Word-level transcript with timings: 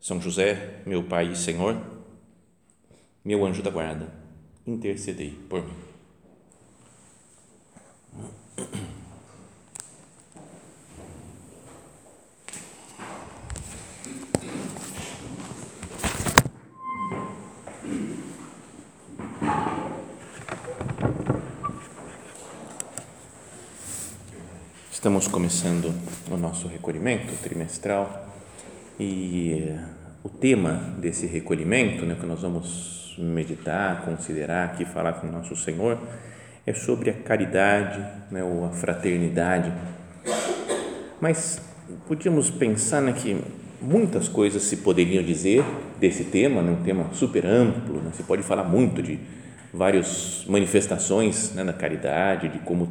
São 0.00 0.20
José, 0.20 0.80
meu 0.86 1.02
Pai 1.02 1.32
e 1.32 1.36
Senhor, 1.36 1.76
meu 3.24 3.44
anjo 3.44 3.62
da 3.62 3.70
guarda, 3.70 4.12
intercedei 4.66 5.30
por 5.48 5.62
mim. 5.62 5.74
Estamos 24.90 25.28
começando 25.28 25.94
o 26.30 26.36
nosso 26.36 26.66
recolhimento 26.66 27.32
trimestral 27.42 28.37
e 28.98 29.74
o 30.22 30.28
tema 30.28 30.94
desse 30.98 31.26
recolhimento, 31.26 32.04
né, 32.04 32.16
que 32.18 32.26
nós 32.26 32.42
vamos 32.42 33.16
meditar, 33.18 34.04
considerar 34.04 34.66
aqui, 34.66 34.84
falar 34.84 35.14
com 35.14 35.28
o 35.28 35.32
nosso 35.32 35.54
Senhor, 35.56 35.98
é 36.66 36.74
sobre 36.74 37.10
a 37.10 37.12
caridade, 37.12 38.04
né, 38.30 38.42
ou 38.42 38.64
a 38.64 38.70
fraternidade. 38.70 39.72
Mas 41.20 41.60
podíamos 42.06 42.50
pensar 42.50 43.00
né, 43.00 43.12
que 43.12 43.40
muitas 43.80 44.28
coisas 44.28 44.62
se 44.62 44.78
poderiam 44.78 45.22
dizer 45.22 45.64
desse 45.98 46.24
tema, 46.24 46.60
né, 46.62 46.70
um 46.70 46.82
tema 46.82 47.06
super 47.12 47.46
amplo, 47.46 48.00
né, 48.00 48.10
se 48.12 48.22
pode 48.22 48.42
falar 48.42 48.64
muito 48.64 49.02
de 49.02 49.18
várias 49.72 50.44
manifestações 50.48 51.54
né, 51.54 51.62
da 51.64 51.72
caridade, 51.72 52.48
de 52.48 52.58
como 52.60 52.88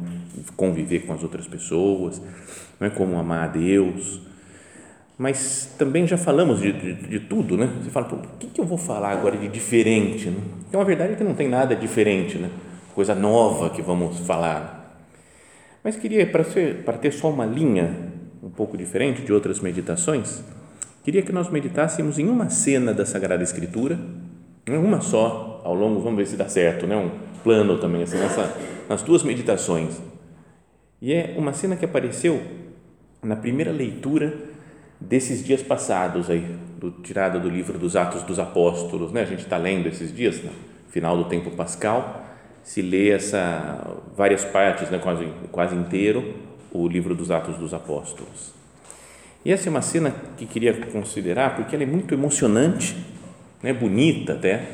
conviver 0.56 1.00
com 1.00 1.12
as 1.12 1.22
outras 1.22 1.46
pessoas, 1.46 2.20
né, 2.80 2.90
como 2.90 3.18
amar 3.18 3.44
a 3.44 3.48
Deus. 3.48 4.27
Mas 5.18 5.68
também 5.76 6.06
já 6.06 6.16
falamos 6.16 6.60
de, 6.60 6.72
de, 6.72 6.94
de 6.94 7.18
tudo, 7.18 7.56
né? 7.56 7.68
Você 7.82 7.90
fala, 7.90 8.06
o 8.06 8.38
que, 8.38 8.46
que 8.46 8.60
eu 8.60 8.64
vou 8.64 8.78
falar 8.78 9.10
agora 9.10 9.36
de 9.36 9.48
diferente? 9.48 10.30
Né? 10.30 10.40
Então 10.68 10.80
a 10.80 10.84
verdade 10.84 11.14
é 11.14 11.16
que 11.16 11.24
não 11.24 11.34
tem 11.34 11.48
nada 11.48 11.74
diferente, 11.74 12.38
né? 12.38 12.48
Coisa 12.94 13.16
nova 13.16 13.68
que 13.70 13.82
vamos 13.82 14.20
falar. 14.20 15.02
Mas 15.82 15.96
queria, 15.96 16.24
para, 16.24 16.44
ser, 16.44 16.84
para 16.84 16.96
ter 16.96 17.12
só 17.12 17.30
uma 17.30 17.44
linha 17.44 18.12
um 18.40 18.48
pouco 18.48 18.76
diferente 18.76 19.22
de 19.22 19.32
outras 19.32 19.58
meditações, 19.58 20.40
queria 21.02 21.22
que 21.22 21.32
nós 21.32 21.50
meditássemos 21.50 22.18
em 22.20 22.28
uma 22.28 22.48
cena 22.48 22.94
da 22.94 23.04
Sagrada 23.04 23.42
Escritura, 23.42 23.98
uma 24.68 25.00
só, 25.00 25.62
ao 25.64 25.74
longo, 25.74 26.00
vamos 26.00 26.18
ver 26.18 26.26
se 26.26 26.36
dá 26.36 26.48
certo, 26.48 26.86
né? 26.86 26.94
um 26.94 27.10
plano 27.42 27.78
também, 27.78 28.04
assim, 28.04 28.18
nessa, 28.18 28.54
nas 28.88 29.02
duas 29.02 29.24
meditações. 29.24 30.00
E 31.02 31.12
é 31.12 31.34
uma 31.36 31.52
cena 31.52 31.74
que 31.74 31.84
apareceu 31.84 32.40
na 33.22 33.34
primeira 33.34 33.72
leitura 33.72 34.47
desses 35.00 35.44
dias 35.44 35.62
passados 35.62 36.28
aí, 36.28 36.44
do, 36.78 36.90
tirada 36.90 37.38
do 37.38 37.48
livro 37.48 37.78
dos 37.78 37.96
Atos 37.96 38.22
dos 38.22 38.38
Apóstolos, 38.38 39.12
né? 39.12 39.22
A 39.22 39.26
gente 39.26 39.40
está 39.40 39.56
lendo 39.56 39.88
esses 39.88 40.14
dias, 40.14 40.42
no 40.42 40.50
final 40.88 41.16
do 41.16 41.24
tempo 41.24 41.50
pascal, 41.50 42.24
se 42.62 42.82
lê 42.82 43.10
essa 43.10 43.96
várias 44.16 44.44
partes, 44.44 44.90
né? 44.90 44.98
Quase 44.98 45.28
quase 45.50 45.74
inteiro 45.74 46.34
o 46.72 46.86
livro 46.86 47.14
dos 47.14 47.30
Atos 47.30 47.56
dos 47.56 47.72
Apóstolos. 47.72 48.52
E 49.44 49.52
essa 49.52 49.68
é 49.68 49.70
uma 49.70 49.82
cena 49.82 50.14
que 50.36 50.46
queria 50.46 50.74
considerar 50.86 51.56
porque 51.56 51.74
ela 51.74 51.84
é 51.84 51.86
muito 51.86 52.12
emocionante, 52.12 52.96
né? 53.62 53.72
Bonita 53.72 54.34
até, 54.34 54.68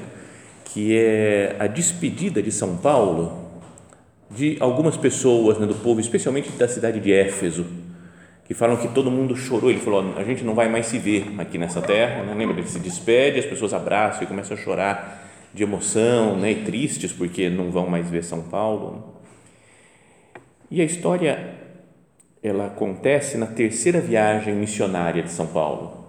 que 0.64 0.96
é 0.96 1.56
a 1.58 1.66
despedida 1.66 2.42
de 2.42 2.50
São 2.50 2.76
Paulo 2.76 3.44
de 4.30 4.56
algumas 4.58 4.96
pessoas 4.96 5.58
né, 5.58 5.66
do 5.66 5.74
povo, 5.74 6.00
especialmente 6.00 6.50
da 6.50 6.66
cidade 6.66 6.98
de 6.98 7.12
Éfeso, 7.12 7.64
que 8.44 8.54
falam 8.54 8.76
que 8.76 8.88
todo 8.88 9.10
mundo 9.10 9.36
chorou. 9.36 9.70
Ele 9.70 9.80
falou: 9.80 10.14
a 10.16 10.24
gente 10.24 10.44
não 10.44 10.54
vai 10.54 10.68
mais 10.68 10.86
se 10.86 10.98
ver 10.98 11.34
aqui 11.38 11.58
nessa 11.58 11.80
terra. 11.80 12.22
Né? 12.22 12.34
Lembra? 12.34 12.58
Ele 12.58 12.68
se 12.68 12.78
despede, 12.78 13.38
as 13.38 13.46
pessoas 13.46 13.72
abraçam 13.72 14.22
e 14.22 14.26
começam 14.26 14.56
a 14.56 14.60
chorar 14.60 15.22
de 15.52 15.62
emoção 15.62 16.36
né? 16.36 16.52
e 16.52 16.64
tristes 16.64 17.12
porque 17.12 17.48
não 17.48 17.70
vão 17.70 17.86
mais 17.86 18.08
ver 18.08 18.24
São 18.24 18.42
Paulo. 18.42 19.20
E 20.70 20.80
a 20.80 20.84
história 20.84 21.54
ela 22.42 22.66
acontece 22.66 23.38
na 23.38 23.46
terceira 23.46 24.00
viagem 24.00 24.54
missionária 24.54 25.22
de 25.22 25.30
São 25.30 25.46
Paulo. 25.46 26.04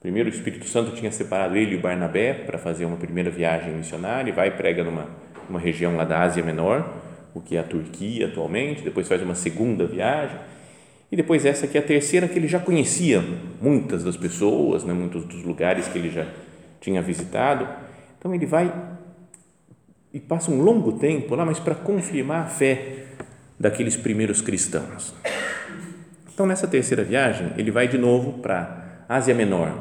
Primeiro, 0.00 0.30
o 0.30 0.32
Espírito 0.32 0.66
Santo 0.66 0.92
tinha 0.92 1.12
separado 1.12 1.56
ele 1.56 1.74
e 1.74 1.76
o 1.76 1.80
Barnabé 1.80 2.32
para 2.32 2.58
fazer 2.58 2.86
uma 2.86 2.96
primeira 2.96 3.30
viagem 3.30 3.74
missionária 3.74 4.30
e 4.30 4.32
vai 4.32 4.50
prega 4.50 4.82
numa, 4.82 5.08
numa 5.46 5.60
região 5.60 5.94
lá 5.96 6.04
da 6.04 6.22
Ásia 6.22 6.42
Menor 6.42 6.88
o 7.34 7.40
que 7.40 7.56
é 7.56 7.60
a 7.60 7.64
Turquia 7.64 8.26
atualmente, 8.26 8.82
depois 8.82 9.08
faz 9.08 9.22
uma 9.22 9.34
segunda 9.34 9.86
viagem, 9.86 10.36
e 11.10 11.16
depois 11.16 11.44
essa 11.44 11.66
que 11.66 11.76
é 11.76 11.80
a 11.80 11.84
terceira, 11.84 12.28
que 12.28 12.38
ele 12.38 12.46
já 12.46 12.60
conhecia 12.60 13.22
muitas 13.60 14.04
das 14.04 14.16
pessoas, 14.16 14.84
né, 14.84 14.92
muitos 14.92 15.24
dos 15.24 15.42
lugares 15.42 15.88
que 15.88 15.98
ele 15.98 16.10
já 16.10 16.26
tinha 16.80 17.02
visitado. 17.02 17.68
Então 18.18 18.34
ele 18.34 18.46
vai 18.46 18.72
e 20.12 20.20
passa 20.20 20.50
um 20.50 20.60
longo 20.60 20.92
tempo 20.92 21.34
lá, 21.34 21.44
mas 21.44 21.58
para 21.58 21.74
confirmar 21.74 22.42
a 22.42 22.46
fé 22.46 23.04
daqueles 23.58 23.96
primeiros 23.96 24.40
cristãos. 24.40 25.14
Então 26.32 26.46
nessa 26.46 26.66
terceira 26.66 27.02
viagem, 27.02 27.52
ele 27.56 27.70
vai 27.70 27.88
de 27.88 27.98
novo 27.98 28.38
para 28.38 29.04
Ásia 29.08 29.34
Menor, 29.34 29.76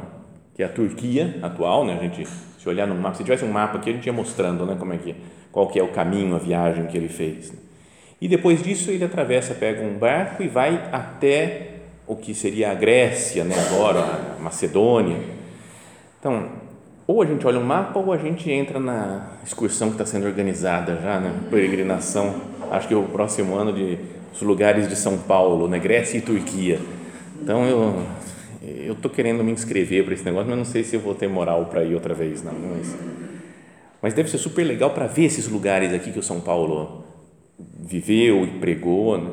que 0.53 0.63
é 0.63 0.66
a 0.66 0.69
Turquia 0.69 1.40
atual, 1.41 1.85
né? 1.85 1.97
A 2.00 2.03
gente 2.03 2.25
se 2.25 2.67
olhar 2.67 2.88
no 2.88 2.96
mapa, 2.96 3.16
se 3.16 3.23
tivesse 3.23 3.46
um 3.46 3.51
mapa 3.51 3.78
aqui, 3.78 3.91
a 3.91 3.94
gente 3.94 4.06
ia 4.06 4.13
mostrando, 4.13 4.66
né, 4.66 4.75
como 4.78 4.94
é 4.94 4.97
que 4.97 5.16
qual 5.51 5.67
que 5.67 5.79
é 5.79 5.84
o 5.84 5.88
caminho, 5.90 6.35
a 6.35 6.40
viagem 6.40 6.85
que 6.88 6.97
ele 6.97 7.07
fez. 7.07 7.53
E 8.22 8.28
depois 8.28 8.62
disso 8.62 8.91
ele 8.91 9.03
atravessa, 9.03 9.53
pega 9.53 9.81
um 9.81 9.97
barco 9.97 10.44
e 10.44 10.47
vai 10.47 10.90
até 10.91 11.69
o 12.06 12.16
que 12.16 12.34
seria 12.34 12.72
a 12.72 12.74
Grécia, 12.74 13.44
né, 13.44 13.56
agora 13.68 14.00
a 14.38 14.41
Macedônia. 14.41 15.18
Então, 16.19 16.50
ou 17.08 17.22
a 17.22 17.25
gente 17.25 17.46
olha 17.47 17.59
o 17.59 17.63
mapa 17.63 18.00
ou 18.00 18.12
a 18.12 18.18
gente 18.18 18.52
entra 18.52 18.79
na 18.79 19.31
excursão 19.46 19.90
que 19.90 19.94
está 19.94 20.06
sendo 20.06 20.25
organizada 20.25 21.00
já, 21.02 21.19
né, 21.19 21.34
peregrinação, 21.50 22.41
acho 22.72 22.88
que 22.88 22.94
é 22.94 22.97
o 22.97 23.03
próximo 23.03 23.56
ano 23.56 23.72
de 23.72 23.97
os 24.34 24.41
lugares 24.41 24.88
de 24.88 24.96
São 24.96 25.18
Paulo, 25.18 25.68
né, 25.68 25.79
Grécia 25.79 26.18
e 26.18 26.22
Turquia. 26.22 26.79
Então 27.41 27.66
eu 27.66 28.03
eu 28.62 28.96
tô 28.96 29.09
querendo 29.09 29.44
me 29.44 29.52
inscrever 29.52 30.03
para 30.03 30.13
esse 30.13 30.25
negócio, 30.25 30.50
mas 30.50 30.58
não 30.58 30.66
sei 30.66 30.84
se 30.84 30.96
eu 30.96 31.00
vou 31.00 31.16
ter 31.16 31.28
moral 31.28 31.68
para 31.68 31.84
ir 31.84 31.94
outra 31.94 32.13
vez, 32.13 32.44
não. 32.44 32.53
Mas, 32.53 32.96
mas 34.02 34.13
deve 34.13 34.29
ser 34.29 34.38
super 34.38 34.63
legal 34.63 34.91
para 34.91 35.08
ver 35.08 35.25
esses 35.25 35.47
lugares 35.47 35.94
aqui 35.94 36.12
que 36.12 36.19
o 36.19 36.24
São 36.24 36.41
Paulo 36.41 37.03
viveu 37.80 38.44
e 38.44 38.59
pregou. 38.59 39.18
Né? 39.18 39.31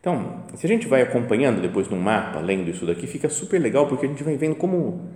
Então, 0.00 0.44
se 0.54 0.66
a 0.66 0.68
gente 0.68 0.86
vai 0.86 1.02
acompanhando 1.02 1.60
depois 1.60 1.88
no 1.88 1.96
mapa, 1.96 2.40
lendo 2.40 2.70
isso 2.70 2.86
daqui, 2.86 3.06
fica 3.06 3.28
super 3.28 3.60
legal 3.60 3.86
porque 3.86 4.06
a 4.06 4.08
gente 4.08 4.22
vai 4.22 4.36
vendo 4.36 4.54
como 4.54 5.10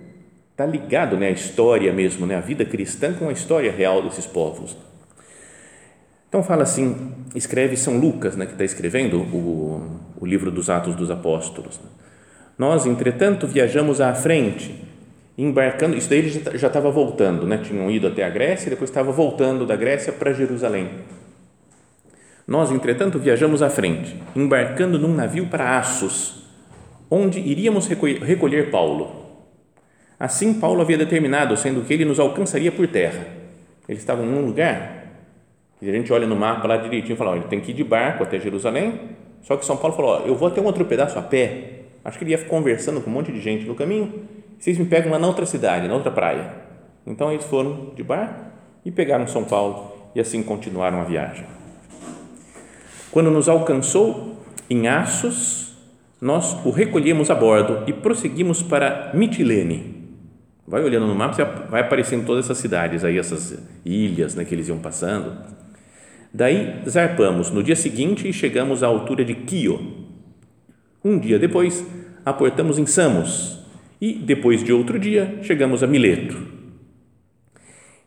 está 0.51 0.65
ligado 0.65 1.17
né, 1.17 1.27
a 1.27 1.31
história 1.31 1.91
mesmo, 1.93 2.25
né, 2.25 2.35
a 2.35 2.41
vida 2.41 2.65
cristã 2.65 3.13
com 3.13 3.29
a 3.29 3.31
história 3.31 3.71
real 3.71 4.01
desses 4.03 4.25
povos. 4.25 4.77
Então 6.27 6.43
fala 6.43 6.63
assim, 6.63 7.13
escreve 7.35 7.75
São 7.75 7.97
Lucas, 7.97 8.35
né, 8.35 8.45
que 8.45 8.53
está 8.53 8.63
escrevendo 8.63 9.21
o, 9.21 9.99
o 10.19 10.25
livro 10.25 10.51
dos 10.51 10.69
Atos 10.69 10.95
dos 10.95 11.09
Apóstolos. 11.09 11.79
Nós, 12.57 12.85
entretanto, 12.85 13.47
viajamos 13.47 13.99
à 13.99 14.13
frente 14.13 14.75
embarcando, 15.37 15.97
isso 15.97 16.09
daí 16.09 16.19
ele 16.19 16.29
já 16.57 16.67
estava 16.67 16.91
voltando, 16.91 17.47
né? 17.47 17.57
tinham 17.57 17.89
ido 17.89 18.07
até 18.07 18.23
a 18.23 18.29
Grécia 18.29 18.67
e 18.67 18.69
depois 18.69 18.89
estava 18.89 19.11
voltando 19.11 19.65
da 19.65 19.75
Grécia 19.75 20.13
para 20.13 20.33
Jerusalém. 20.33 20.89
Nós, 22.51 22.69
entretanto, 22.69 23.17
viajamos 23.17 23.61
à 23.61 23.69
frente, 23.69 24.13
embarcando 24.35 24.99
num 24.99 25.15
navio 25.15 25.47
para 25.47 25.77
Assos, 25.77 26.43
onde 27.09 27.39
iríamos 27.39 27.87
recolher 27.87 28.69
Paulo. 28.69 29.09
Assim, 30.19 30.55
Paulo 30.55 30.81
havia 30.81 30.97
determinado, 30.97 31.55
sendo 31.55 31.79
que 31.79 31.93
ele 31.93 32.03
nos 32.03 32.19
alcançaria 32.19 32.69
por 32.69 32.85
terra. 32.89 33.25
Eles 33.87 34.01
estavam 34.01 34.25
num 34.25 34.45
lugar, 34.45 35.05
e 35.81 35.89
a 35.89 35.93
gente 35.93 36.11
olha 36.11 36.27
no 36.27 36.35
mapa 36.35 36.67
lá 36.67 36.75
direitinho 36.75 37.13
e 37.13 37.17
fala: 37.17 37.31
ó, 37.31 37.35
ele 37.37 37.45
tem 37.45 37.61
que 37.61 37.71
ir 37.71 37.73
de 37.73 37.85
barco 37.85 38.21
até 38.21 38.37
Jerusalém. 38.37 38.99
Só 39.43 39.55
que 39.55 39.65
São 39.65 39.77
Paulo 39.77 39.95
falou: 39.95 40.11
ó, 40.11 40.19
eu 40.27 40.35
vou 40.35 40.49
até 40.49 40.59
um 40.59 40.65
outro 40.65 40.83
pedaço 40.83 41.17
a 41.17 41.21
pé. 41.21 41.83
Acho 42.03 42.17
que 42.17 42.25
ele 42.25 42.31
ia 42.31 42.37
conversando 42.39 42.99
com 42.99 43.09
um 43.09 43.13
monte 43.13 43.31
de 43.31 43.39
gente 43.39 43.65
no 43.65 43.75
caminho 43.75 44.25
vocês 44.59 44.77
me 44.77 44.83
pegam 44.83 45.09
lá 45.09 45.17
na 45.17 45.25
outra 45.25 45.45
cidade, 45.45 45.87
na 45.87 45.93
outra 45.93 46.11
praia. 46.11 46.51
Então 47.07 47.31
eles 47.31 47.45
foram 47.45 47.93
de 47.95 48.03
barco 48.03 48.43
e 48.83 48.91
pegaram 48.91 49.25
São 49.25 49.45
Paulo 49.45 50.11
e 50.13 50.19
assim 50.19 50.43
continuaram 50.43 50.99
a 50.99 51.05
viagem. 51.05 51.60
Quando 53.11 53.29
nos 53.29 53.49
alcançou 53.49 54.41
em 54.69 54.87
Assos, 54.87 55.73
nós 56.21 56.53
o 56.65 56.69
recolhemos 56.69 57.29
a 57.29 57.35
bordo 57.35 57.83
e 57.85 57.91
prosseguimos 57.91 58.63
para 58.63 59.11
Mitilene. 59.13 59.99
vai 60.65 60.81
olhando 60.81 61.07
no 61.07 61.15
mapa, 61.15 61.43
vai 61.69 61.81
aparecendo 61.81 62.25
todas 62.25 62.45
essas 62.45 62.59
cidades 62.59 63.03
aí, 63.03 63.17
essas 63.17 63.57
ilhas 63.83 64.33
né, 64.33 64.45
que 64.45 64.55
eles 64.55 64.69
iam 64.69 64.77
passando. 64.77 65.35
Daí 66.33 66.81
zarpamos 66.87 67.51
no 67.51 67.61
dia 67.61 67.75
seguinte 67.75 68.29
e 68.29 68.31
chegamos 68.31 68.81
à 68.81 68.87
altura 68.87 69.25
de 69.25 69.35
Quio. 69.35 70.07
Um 71.03 71.19
dia 71.19 71.37
depois, 71.37 71.85
aportamos 72.25 72.79
em 72.79 72.85
Samos 72.85 73.59
e 73.99 74.13
depois 74.13 74.63
de 74.63 74.71
outro 74.71 74.97
dia 74.97 75.39
chegamos 75.41 75.83
a 75.83 75.87
Mileto. 75.87 76.37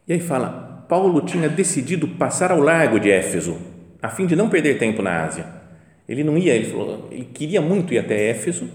E 0.08 0.14
aí 0.14 0.20
fala, 0.20 0.86
Paulo 0.88 1.20
tinha 1.20 1.48
decidido 1.48 2.08
passar 2.08 2.50
ao 2.50 2.60
largo 2.60 2.98
de 2.98 3.10
Éfeso, 3.10 3.73
a 4.04 4.08
fim 4.10 4.26
de 4.26 4.36
não 4.36 4.50
perder 4.50 4.76
tempo 4.76 5.00
na 5.00 5.24
Ásia. 5.24 5.46
Ele 6.06 6.22
não 6.22 6.36
ia, 6.36 6.54
ele 6.54 6.66
falou, 6.66 7.08
ele 7.10 7.24
queria 7.24 7.62
muito 7.62 7.94
ir 7.94 7.98
até 7.98 8.28
Éfeso, 8.28 8.68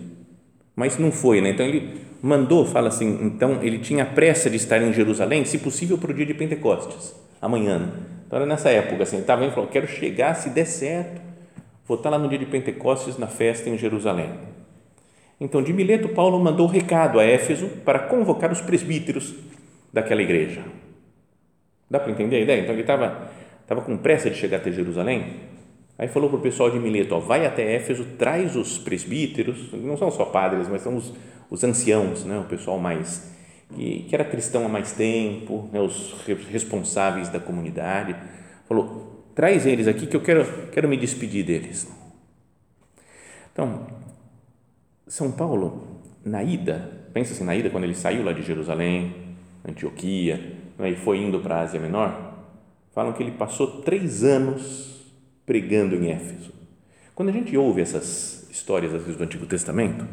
mas 0.76 0.98
não 0.98 1.12
foi, 1.12 1.40
né? 1.40 1.52
Então 1.52 1.64
ele 1.64 2.02
mandou, 2.20 2.66
fala 2.66 2.88
assim, 2.88 3.20
então 3.22 3.62
ele 3.62 3.78
tinha 3.78 4.04
pressa 4.08 4.50
de 4.50 4.56
estar 4.56 4.82
em 4.82 4.92
Jerusalém, 4.92 5.46
se 5.46 5.60
possível 5.60 6.00
para 6.00 6.10
o 6.10 6.14
dia 6.16 6.26
de 6.26 6.34
Pentecostes, 6.34 7.14
amanhã. 7.40 7.92
Então 8.26 8.38
era 8.38 8.46
nessa 8.48 8.72
época, 8.72 9.04
assim, 9.04 9.20
estava 9.20 9.46
indo, 9.46 9.54
falou, 9.54 9.70
quero 9.70 9.88
chegar, 9.88 10.34
se 10.34 10.50
der 10.50 10.66
certo, 10.66 11.22
vou 11.88 11.96
estar 11.96 12.10
lá 12.10 12.18
no 12.18 12.28
dia 12.28 12.40
de 12.40 12.48
Pentecostes 12.48 13.20
na 13.20 13.28
festa 13.28 13.70
em 13.70 13.78
Jerusalém. 13.78 14.32
Então 15.40 15.62
de 15.62 15.72
Mileto 15.72 16.10
Paulo 16.10 16.40
mandou 16.40 16.66
recado 16.66 17.20
a 17.20 17.24
Éfeso 17.24 17.68
para 17.86 18.00
convocar 18.00 18.52
os 18.52 18.62
presbíteros 18.62 19.36
daquela 19.94 20.24
igreja. 20.24 20.64
Dá 21.88 22.00
para 22.00 22.12
entender 22.12 22.38
a 22.38 22.40
ideia? 22.40 22.62
Então 22.62 22.74
ele 22.74 22.82
estava 22.82 23.38
estava 23.70 23.82
com 23.82 23.96
pressa 23.96 24.32
de 24.32 24.36
chegar 24.36 24.58
até 24.58 24.72
Jerusalém, 24.72 25.42
aí 25.96 26.08
falou 26.08 26.28
para 26.28 26.40
o 26.40 26.42
pessoal 26.42 26.72
de 26.72 26.80
Mileto, 26.80 27.14
ó, 27.14 27.20
vai 27.20 27.46
até 27.46 27.76
Éfeso, 27.76 28.04
traz 28.18 28.56
os 28.56 28.80
presbíteros, 28.80 29.72
não 29.74 29.96
são 29.96 30.10
só 30.10 30.26
padres, 30.26 30.68
mas 30.68 30.82
são 30.82 30.98
os, 30.98 31.14
os 31.52 31.64
anciãos, 31.64 32.26
né, 32.26 32.40
o 32.40 32.46
pessoal 32.46 32.80
mais 32.80 33.32
que, 33.76 34.06
que 34.10 34.16
era 34.16 34.26
cristão 34.26 34.66
há 34.66 34.70
mais 34.70 34.94
tempo, 34.94 35.70
né, 35.72 35.80
os 35.80 36.16
responsáveis 36.52 37.30
da 37.30 37.40
comunidade, 37.40 38.16
falou, 38.68 39.24
traz 39.36 39.68
eles 39.68 39.88
aqui 39.88 40.08
que 40.08 40.16
eu 40.16 40.22
quero, 40.22 40.68
quero 40.72 40.90
me 40.90 40.98
despedir 40.98 41.46
deles. 41.46 41.88
Então, 43.54 43.86
São 45.06 45.32
Paulo, 45.32 46.02
na 46.26 46.42
ida, 46.42 46.90
pensa 47.14 47.34
assim, 47.34 47.44
na 47.44 47.56
ida, 47.56 47.70
quando 47.70 47.84
ele 47.84 47.94
saiu 47.94 48.24
lá 48.24 48.34
de 48.34 48.42
Jerusalém, 48.42 49.14
Antioquia, 49.64 50.58
né, 50.76 50.90
e 50.90 50.96
foi 50.96 51.20
indo 51.20 51.40
para 51.40 51.58
a 51.58 51.62
Ásia 51.62 51.80
Menor, 51.80 52.29
falam 53.00 53.14
que 53.14 53.24
ele 53.24 53.32
passou 53.32 53.80
três 53.80 54.26
anos 54.26 55.06
pregando 55.46 55.96
em 55.96 56.12
Éfeso. 56.12 56.52
Quando 57.16 57.30
a 57.30 57.32
gente 57.32 57.56
ouve 57.56 57.82
essas 57.82 58.46
histórias 58.52 58.94
às 58.94 59.04
vezes, 59.04 59.16
do 59.16 59.24
Antigo 59.24 59.46
Testamento, 59.46 60.06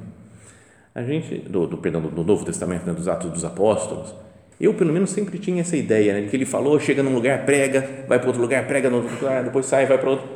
a 0.95 1.03
gente, 1.03 1.37
do, 1.49 1.67
do 1.67 1.79
perdão, 1.79 2.01
do 2.01 2.23
Novo 2.23 2.45
Testamento, 2.45 2.87
né, 2.87 2.93
dos 2.93 3.09
Atos 3.09 3.33
dos 3.33 3.45
Apóstolos, 3.45 4.15
eu 4.61 4.73
pelo 4.73 4.93
menos 4.93 5.11
sempre 5.11 5.37
tinha 5.37 5.63
essa 5.63 5.77
ideia, 5.77 6.15
né, 6.15 6.21
de 6.21 6.29
que 6.29 6.37
ele 6.37 6.47
falou, 6.47 6.79
chega 6.79 7.03
num 7.03 7.13
lugar, 7.13 7.45
prega, 7.45 8.05
vai 8.07 8.21
para 8.21 8.29
outro 8.29 8.41
lugar, 8.41 8.65
prega 8.69 8.89
no 8.89 8.99
outro 8.99 9.13
lugar, 9.17 9.43
depois 9.43 9.67
sai, 9.67 9.85
vai 9.85 9.99
para 9.99 10.11
outro. 10.11 10.29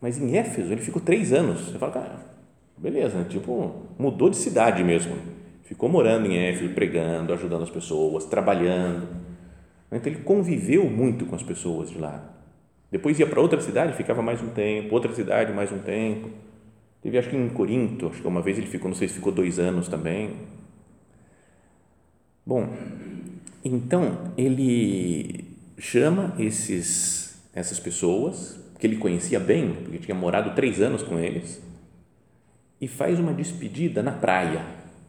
Mas 0.00 0.18
em 0.18 0.36
Éfeso 0.36 0.72
ele 0.72 0.80
ficou 0.80 1.00
três 1.00 1.32
anos. 1.32 1.60
Você 1.60 1.78
fala, 1.78 1.92
cara, 1.92 2.16
beleza, 2.76 3.18
né, 3.18 3.26
tipo, 3.28 3.86
mudou 3.96 4.28
de 4.28 4.36
cidade 4.36 4.82
mesmo. 4.82 5.14
Ficou 5.62 5.88
morando 5.88 6.26
em 6.26 6.36
Éfeso, 6.36 6.74
pregando, 6.74 7.32
ajudando 7.32 7.62
as 7.62 7.70
pessoas, 7.70 8.24
trabalhando. 8.24 9.27
Então 9.90 10.12
ele 10.12 10.22
conviveu 10.22 10.88
muito 10.88 11.26
com 11.26 11.34
as 11.34 11.42
pessoas 11.42 11.90
de 11.90 11.98
lá. 11.98 12.34
Depois 12.90 13.18
ia 13.18 13.26
para 13.26 13.40
outra 13.40 13.60
cidade, 13.60 13.96
ficava 13.96 14.22
mais 14.22 14.42
um 14.42 14.48
tempo, 14.48 14.94
outra 14.94 15.14
cidade 15.14 15.52
mais 15.52 15.70
um 15.70 15.78
tempo 15.78 16.30
Teve, 17.02 17.16
acho 17.16 17.30
que 17.30 17.36
em 17.36 17.48
Corinto, 17.48 18.08
acho 18.08 18.20
que 18.20 18.26
uma 18.26 18.42
vez 18.42 18.58
ele 18.58 18.66
ficou, 18.66 18.88
não 18.90 18.96
sei 18.96 19.08
se 19.08 19.14
ficou 19.14 19.32
dois 19.32 19.58
anos 19.58 19.88
também. 19.88 20.32
Bom, 22.44 22.68
então 23.64 24.32
ele 24.36 25.44
chama 25.78 26.34
esses, 26.38 27.40
essas 27.54 27.78
pessoas 27.78 28.58
que 28.80 28.86
ele 28.86 28.96
conhecia 28.96 29.38
bem, 29.38 29.74
porque 29.74 29.98
tinha 29.98 30.14
morado 30.14 30.54
três 30.54 30.80
anos 30.80 31.02
com 31.02 31.18
eles, 31.18 31.62
e 32.80 32.88
faz 32.88 33.18
uma 33.18 33.32
despedida 33.32 34.02
na 34.02 34.12
praia. 34.12 34.64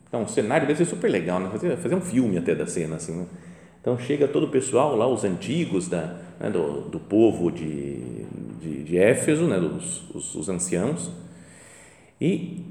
Então, 0.07 0.23
o 0.23 0.27
cenário 0.27 0.67
deve 0.67 0.83
ser 0.83 0.89
super 0.89 1.09
legal, 1.09 1.39
né? 1.39 1.49
fazer, 1.51 1.77
fazer 1.77 1.95
um 1.95 2.01
filme 2.01 2.37
até 2.37 2.55
da 2.55 2.65
cena. 2.65 2.95
Assim, 2.95 3.15
né? 3.15 3.25
Então, 3.89 3.97
chega 3.97 4.27
todo 4.27 4.43
o 4.43 4.49
pessoal 4.49 4.95
lá, 4.95 5.07
os 5.07 5.23
antigos 5.23 5.87
da, 5.87 6.15
né, 6.39 6.47
do, 6.51 6.81
do 6.81 6.99
povo 6.99 7.51
de, 7.51 8.23
de, 8.61 8.83
de 8.83 8.97
Éfeso, 8.99 9.47
né, 9.47 9.59
dos, 9.59 10.07
os, 10.13 10.35
os 10.35 10.47
anciãos, 10.47 11.09
e 12.21 12.63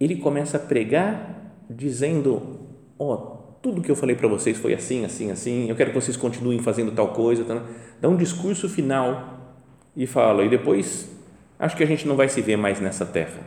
ele 0.00 0.16
começa 0.16 0.56
a 0.56 0.60
pregar 0.60 1.52
dizendo: 1.70 2.58
Ó, 2.98 3.14
oh, 3.14 3.16
tudo 3.62 3.80
que 3.80 3.88
eu 3.88 3.94
falei 3.94 4.16
para 4.16 4.26
vocês 4.26 4.58
foi 4.58 4.74
assim, 4.74 5.04
assim, 5.04 5.30
assim, 5.30 5.68
eu 5.68 5.76
quero 5.76 5.92
que 5.92 6.00
vocês 6.00 6.16
continuem 6.16 6.58
fazendo 6.58 6.90
tal 6.90 7.12
coisa. 7.12 7.44
Tá? 7.44 7.62
Dá 8.00 8.08
um 8.08 8.16
discurso 8.16 8.68
final 8.68 9.54
e 9.96 10.08
fala, 10.08 10.44
e 10.44 10.48
depois 10.48 11.08
acho 11.56 11.76
que 11.76 11.84
a 11.84 11.86
gente 11.86 12.04
não 12.08 12.16
vai 12.16 12.28
se 12.28 12.42
ver 12.42 12.56
mais 12.56 12.80
nessa 12.80 13.06
terra. 13.06 13.46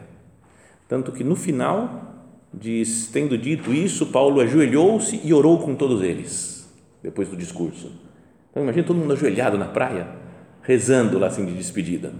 Tanto 0.87 1.11
que 1.11 1.25
no 1.25 1.35
final 1.35 2.23
diz: 2.53 3.09
tendo 3.11 3.37
dito 3.37 3.73
isso, 3.73 4.05
Paulo 4.05 4.39
ajoelhou-se 4.39 5.19
e 5.25 5.33
orou 5.33 5.59
com 5.59 5.75
todos 5.75 6.01
eles, 6.01 6.56
depois 7.01 7.29
do 7.29 7.35
discurso. 7.35 7.91
Então 8.49 8.63
imagina 8.63 8.85
todo 8.85 8.97
mundo 8.97 9.13
ajoelhado 9.13 9.57
na 9.57 9.65
praia, 9.65 10.07
rezando 10.61 11.19
lá 11.19 11.27
assim 11.27 11.45
de 11.45 11.53
despedida. 11.53 12.11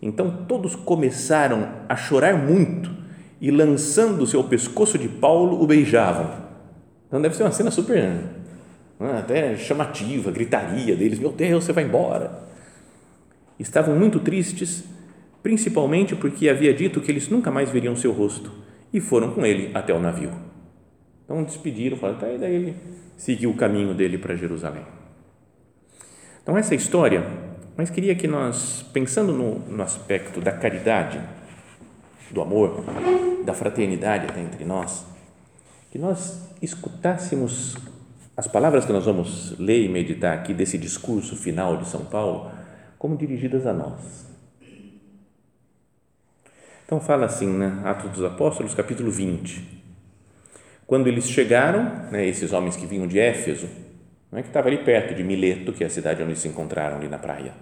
Então 0.00 0.44
todos 0.46 0.76
começaram 0.76 1.68
a 1.88 1.96
chorar 1.96 2.36
muito 2.36 2.90
e, 3.40 3.50
lançando-se 3.50 4.36
ao 4.36 4.44
pescoço 4.44 4.98
de 4.98 5.08
Paulo, 5.08 5.62
o 5.62 5.66
beijavam. 5.66 6.30
Então 7.06 7.20
deve 7.20 7.36
ser 7.36 7.42
uma 7.42 7.52
cena 7.52 7.70
super, 7.70 8.02
né, 8.98 9.18
até 9.18 9.56
chamativa, 9.56 10.30
gritaria 10.30 10.96
deles: 10.96 11.18
Meu 11.18 11.32
Deus, 11.32 11.64
você 11.64 11.72
vai 11.72 11.84
embora. 11.84 12.46
Estavam 13.58 13.96
muito 13.96 14.20
tristes, 14.20 14.84
principalmente 15.42 16.14
porque 16.14 16.48
havia 16.48 16.74
dito 16.74 17.00
que 17.00 17.10
eles 17.10 17.28
nunca 17.28 17.50
mais 17.50 17.70
veriam 17.70 17.96
seu 17.96 18.12
rosto 18.12 18.52
e 18.92 19.00
foram 19.00 19.30
com 19.30 19.44
ele 19.44 19.70
até 19.74 19.94
o 19.94 19.98
navio. 19.98 20.45
Então 21.26 21.44
despediram, 21.44 21.98
falaram, 21.98 22.18
tá, 22.18 22.32
e 22.32 22.38
daí 22.38 22.54
ele 22.54 22.76
seguiu 23.18 23.50
o 23.50 23.56
caminho 23.56 23.92
dele 23.92 24.16
para 24.16 24.34
Jerusalém. 24.34 24.86
Então, 26.42 26.56
essa 26.56 26.74
história 26.74 27.26
mas 27.76 27.90
queria 27.90 28.14
que 28.14 28.26
nós, 28.26 28.82
pensando 28.90 29.32
no, 29.32 29.58
no 29.58 29.82
aspecto 29.82 30.40
da 30.40 30.50
caridade, 30.50 31.20
do 32.30 32.40
amor, 32.40 32.82
da 33.44 33.52
fraternidade 33.52 34.26
até 34.26 34.40
entre 34.40 34.64
nós, 34.64 35.04
que 35.90 35.98
nós 35.98 36.48
escutássemos 36.62 37.76
as 38.34 38.46
palavras 38.46 38.86
que 38.86 38.92
nós 38.92 39.04
vamos 39.04 39.58
ler 39.58 39.84
e 39.84 39.88
meditar 39.88 40.34
aqui 40.34 40.54
desse 40.54 40.78
discurso 40.78 41.36
final 41.36 41.76
de 41.76 41.86
São 41.86 42.06
Paulo 42.06 42.50
como 42.98 43.16
dirigidas 43.16 43.66
a 43.66 43.74
nós. 43.74 44.26
Então 46.86 46.98
fala 46.98 47.26
assim, 47.26 47.48
né, 47.48 47.82
Atos 47.84 48.10
dos 48.10 48.24
Apóstolos, 48.24 48.74
capítulo 48.74 49.10
20. 49.10 49.85
Quando 50.86 51.08
eles 51.08 51.28
chegaram, 51.28 52.10
né, 52.10 52.26
esses 52.26 52.52
homens 52.52 52.76
que 52.76 52.86
vinham 52.86 53.06
de 53.06 53.18
Éfeso, 53.18 53.68
né, 54.30 54.42
que 54.42 54.48
estava 54.48 54.68
ali 54.68 54.78
perto 54.78 55.14
de 55.14 55.24
Mileto, 55.24 55.72
que 55.72 55.82
é 55.82 55.86
a 55.86 55.90
cidade 55.90 56.22
onde 56.22 56.36
se 56.36 56.46
encontraram 56.46 56.96
ali 56.96 57.08
na 57.08 57.18
praia. 57.18 57.52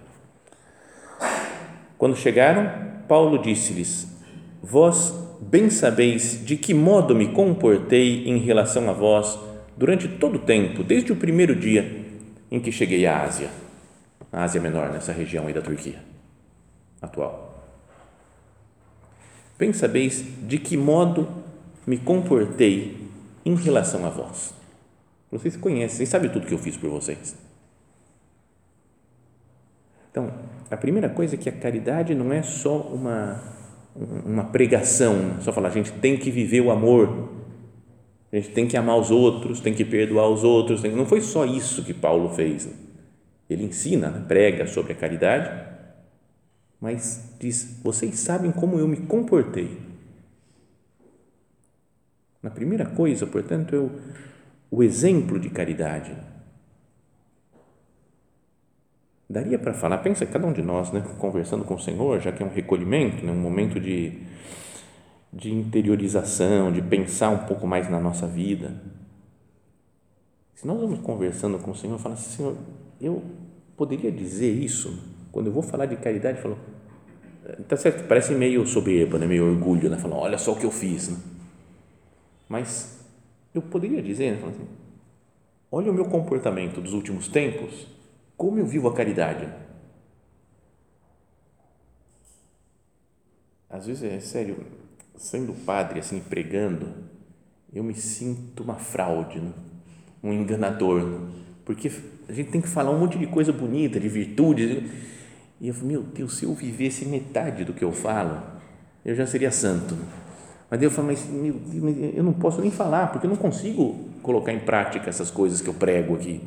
Quando 1.97 2.15
chegaram, 2.15 2.69
Paulo 3.07 3.39
disse-lhes: 3.39 4.07
Vós 4.61 5.13
bem 5.41 5.69
sabeis 5.69 6.45
de 6.45 6.55
que 6.55 6.73
modo 6.73 7.15
me 7.15 7.29
comportei 7.29 8.27
em 8.27 8.37
relação 8.37 8.89
a 8.89 8.93
vós 8.93 9.39
durante 9.75 10.07
todo 10.07 10.35
o 10.35 10.39
tempo, 10.39 10.83
desde 10.83 11.11
o 11.11 11.15
primeiro 11.15 11.55
dia 11.55 12.05
em 12.51 12.59
que 12.59 12.71
cheguei 12.71 13.05
à 13.05 13.23
Ásia, 13.23 13.49
a 14.31 14.43
Ásia 14.43 14.61
Menor, 14.61 14.91
nessa 14.91 15.11
região 15.11 15.47
aí 15.47 15.53
da 15.53 15.61
Turquia 15.61 15.99
atual. 17.01 17.63
Bem 19.57 19.71
sabeis 19.71 20.23
de 20.47 20.57
que 20.57 20.75
modo 20.75 21.27
me 21.87 21.97
comportei 21.97 23.04
em 23.45 23.55
relação 23.55 24.05
a 24.05 24.09
vós. 24.09 24.53
Vocês 25.31 25.55
conhecem, 25.55 25.97
vocês 25.97 26.09
sabem 26.09 26.31
tudo 26.31 26.47
que 26.47 26.53
eu 26.53 26.57
fiz 26.57 26.75
por 26.75 26.89
vocês. 26.89 27.35
Então, 30.09 30.31
a 30.71 30.77
primeira 30.77 31.09
coisa 31.09 31.35
é 31.35 31.37
que 31.37 31.49
a 31.49 31.51
caridade 31.51 32.15
não 32.15 32.31
é 32.31 32.41
só 32.41 32.79
uma, 32.79 33.43
uma 34.25 34.45
pregação, 34.45 35.41
só 35.41 35.51
falar, 35.51 35.67
a 35.67 35.71
gente 35.71 35.91
tem 35.91 36.17
que 36.17 36.31
viver 36.31 36.61
o 36.61 36.71
amor, 36.71 37.29
a 38.31 38.35
gente 38.37 38.49
tem 38.49 38.67
que 38.67 38.77
amar 38.77 38.97
os 38.97 39.11
outros, 39.11 39.59
tem 39.59 39.73
que 39.73 39.85
perdoar 39.85 40.29
os 40.29 40.43
outros. 40.43 40.83
Não 40.83 41.05
foi 41.05 41.21
só 41.21 41.45
isso 41.45 41.83
que 41.83 41.93
Paulo 41.93 42.29
fez. 42.29 42.67
Ele 43.49 43.65
ensina, 43.65 44.09
né, 44.09 44.25
prega 44.27 44.65
sobre 44.65 44.93
a 44.93 44.95
caridade, 44.95 45.49
mas 46.81 47.35
diz: 47.39 47.79
vocês 47.83 48.17
sabem 48.19 48.51
como 48.51 48.79
eu 48.79 48.87
me 48.87 48.97
comportei. 48.97 49.84
Na 52.45 52.51
primeira 52.51 52.85
coisa, 52.85 53.25
portanto, 53.25 53.75
é 53.75 53.89
o 54.69 54.83
exemplo 54.83 55.39
de 55.39 55.49
caridade 55.49 56.15
Daria 59.27 59.57
para 59.57 59.73
falar, 59.73 59.97
pensa 59.97 60.23
cada 60.27 60.45
um 60.45 60.53
de 60.53 60.61
nós, 60.61 60.91
né, 60.91 61.03
conversando 61.17 61.65
com 61.65 61.73
o 61.73 61.79
Senhor, 61.79 62.21
já 62.21 62.31
que 62.31 62.43
é 62.43 62.45
um 62.45 62.49
recolhimento, 62.49 63.25
né, 63.25 63.31
um 63.31 63.41
momento 63.41 63.79
de, 63.79 64.21
de 65.33 65.51
interiorização, 65.51 66.71
de 66.71 66.83
pensar 66.83 67.29
um 67.29 67.39
pouco 67.47 67.65
mais 67.65 67.89
na 67.89 67.99
nossa 67.99 68.27
vida. 68.27 68.79
Se 70.53 70.67
nós 70.67 70.79
vamos 70.79 70.99
conversando 70.99 71.57
com 71.57 71.71
o 71.71 71.75
Senhor, 71.75 71.97
fala 71.97 72.13
assim, 72.13 72.37
Senhor, 72.37 72.55
eu 73.01 73.23
poderia 73.75 74.11
dizer 74.11 74.51
isso? 74.53 75.03
Quando 75.31 75.47
eu 75.47 75.51
vou 75.51 75.63
falar 75.63 75.87
de 75.87 75.95
caridade, 75.95 76.37
eu 76.37 76.43
falo, 76.43 76.59
tá 77.67 77.75
certo, 77.75 78.07
parece 78.07 78.35
meio 78.35 78.67
soberba, 78.67 79.17
né? 79.17 79.25
meio 79.25 79.49
orgulho, 79.49 79.89
né? 79.89 79.97
Falando, 79.97 80.19
olha 80.19 80.37
só 80.37 80.51
o 80.51 80.55
que 80.55 80.65
eu 80.67 80.71
fiz, 80.71 81.09
né? 81.09 81.17
Mas 82.47 83.05
eu 83.53 83.61
poderia 83.61 84.01
dizer, 84.01 84.33
né? 84.33 84.47
assim, 84.47 84.67
olha 85.71 85.91
o 85.91 85.93
meu 85.93 86.05
comportamento 86.05 86.81
dos 86.81 86.93
últimos 86.93 87.27
tempos, 87.27 87.87
como 88.37 88.59
eu 88.59 88.65
vivo 88.65 88.87
a 88.87 88.93
caridade. 88.93 89.47
Às 93.69 93.87
vezes, 93.87 94.03
é 94.03 94.19
sério, 94.19 94.65
sendo 95.17 95.53
padre, 95.65 95.99
assim, 95.99 96.19
pregando, 96.19 96.93
eu 97.73 97.83
me 97.83 97.95
sinto 97.95 98.63
uma 98.63 98.75
fraude, 98.75 99.39
né? 99.39 99.51
um 100.23 100.31
enganador, 100.31 101.03
né? 101.03 101.31
porque 101.65 101.91
a 102.27 102.33
gente 102.33 102.51
tem 102.51 102.61
que 102.61 102.67
falar 102.67 102.91
um 102.91 102.99
monte 102.99 103.17
de 103.17 103.27
coisa 103.27 103.51
bonita, 103.51 103.99
de 103.99 104.07
virtudes, 104.07 104.83
e 105.59 105.67
eu 105.67 105.73
falo, 105.73 105.87
meu 105.87 106.03
Deus, 106.03 106.37
se 106.37 106.45
eu 106.45 106.53
vivesse 106.53 107.05
metade 107.05 107.63
do 107.63 107.73
que 107.73 107.83
eu 107.83 107.91
falo, 107.91 108.41
eu 109.03 109.15
já 109.15 109.25
seria 109.25 109.51
santo. 109.51 109.95
Mas 110.75 110.81
eu 110.83 110.91
falo, 110.91 111.07
mas 111.07 111.25
eu 112.13 112.21
não 112.21 112.33
posso 112.33 112.59
nem 112.59 112.69
falar, 112.69 113.09
porque 113.09 113.25
eu 113.25 113.29
não 113.29 113.37
consigo 113.37 114.09
colocar 114.21 114.51
em 114.51 114.59
prática 114.59 115.09
essas 115.09 115.31
coisas 115.31 115.61
que 115.61 115.69
eu 115.69 115.73
prego 115.73 116.15
aqui. 116.15 116.41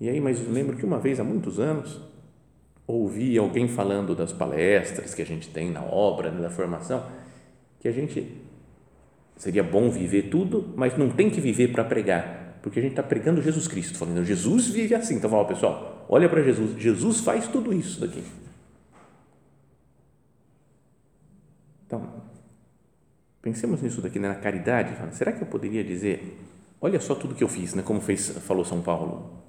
E 0.00 0.08
aí, 0.08 0.20
mas 0.20 0.44
eu 0.44 0.50
lembro 0.50 0.76
que 0.76 0.84
uma 0.84 0.98
vez, 0.98 1.20
há 1.20 1.24
muitos 1.24 1.60
anos, 1.60 2.00
ouvi 2.88 3.38
alguém 3.38 3.68
falando 3.68 4.16
das 4.16 4.32
palestras 4.32 5.14
que 5.14 5.22
a 5.22 5.24
gente 5.24 5.48
tem 5.50 5.70
na 5.70 5.84
obra, 5.84 6.32
né, 6.32 6.42
da 6.42 6.50
formação, 6.50 7.06
que 7.78 7.86
a 7.86 7.92
gente 7.92 8.36
seria 9.36 9.62
bom 9.62 9.88
viver 9.88 10.22
tudo, 10.22 10.74
mas 10.74 10.98
não 10.98 11.08
tem 11.08 11.30
que 11.30 11.40
viver 11.40 11.68
para 11.68 11.84
pregar, 11.84 12.58
porque 12.62 12.80
a 12.80 12.82
gente 12.82 12.92
está 12.92 13.02
pregando 13.04 13.40
Jesus 13.40 13.68
Cristo, 13.68 13.96
falando, 13.96 14.24
Jesus 14.24 14.66
vive 14.66 14.92
assim. 14.92 15.14
Então, 15.14 15.30
fala, 15.30 15.44
pessoal, 15.44 16.04
olha 16.08 16.28
para 16.28 16.42
Jesus, 16.42 16.76
Jesus 16.76 17.20
faz 17.20 17.46
tudo 17.46 17.72
isso 17.72 18.00
daqui. 18.00 18.24
Então, 21.86 22.28
pensemos 23.42 23.82
nisso 23.82 24.00
daqui, 24.00 24.18
né, 24.18 24.28
na 24.28 24.34
caridade. 24.34 24.94
Será 25.14 25.32
que 25.32 25.42
eu 25.42 25.46
poderia 25.46 25.82
dizer, 25.82 26.38
olha 26.80 27.00
só 27.00 27.14
tudo 27.14 27.34
que 27.34 27.44
eu 27.44 27.48
fiz, 27.48 27.74
né, 27.74 27.82
como 27.82 28.00
fez, 28.00 28.28
falou 28.40 28.64
São 28.64 28.80
Paulo? 28.80 29.40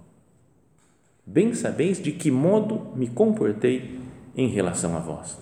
Bem 1.25 1.53
sabeis 1.53 2.01
de 2.01 2.11
que 2.11 2.31
modo 2.31 2.91
me 2.95 3.07
comportei 3.07 3.99
em 4.35 4.47
relação 4.47 4.95
a 4.95 4.99
vós. 4.99 5.37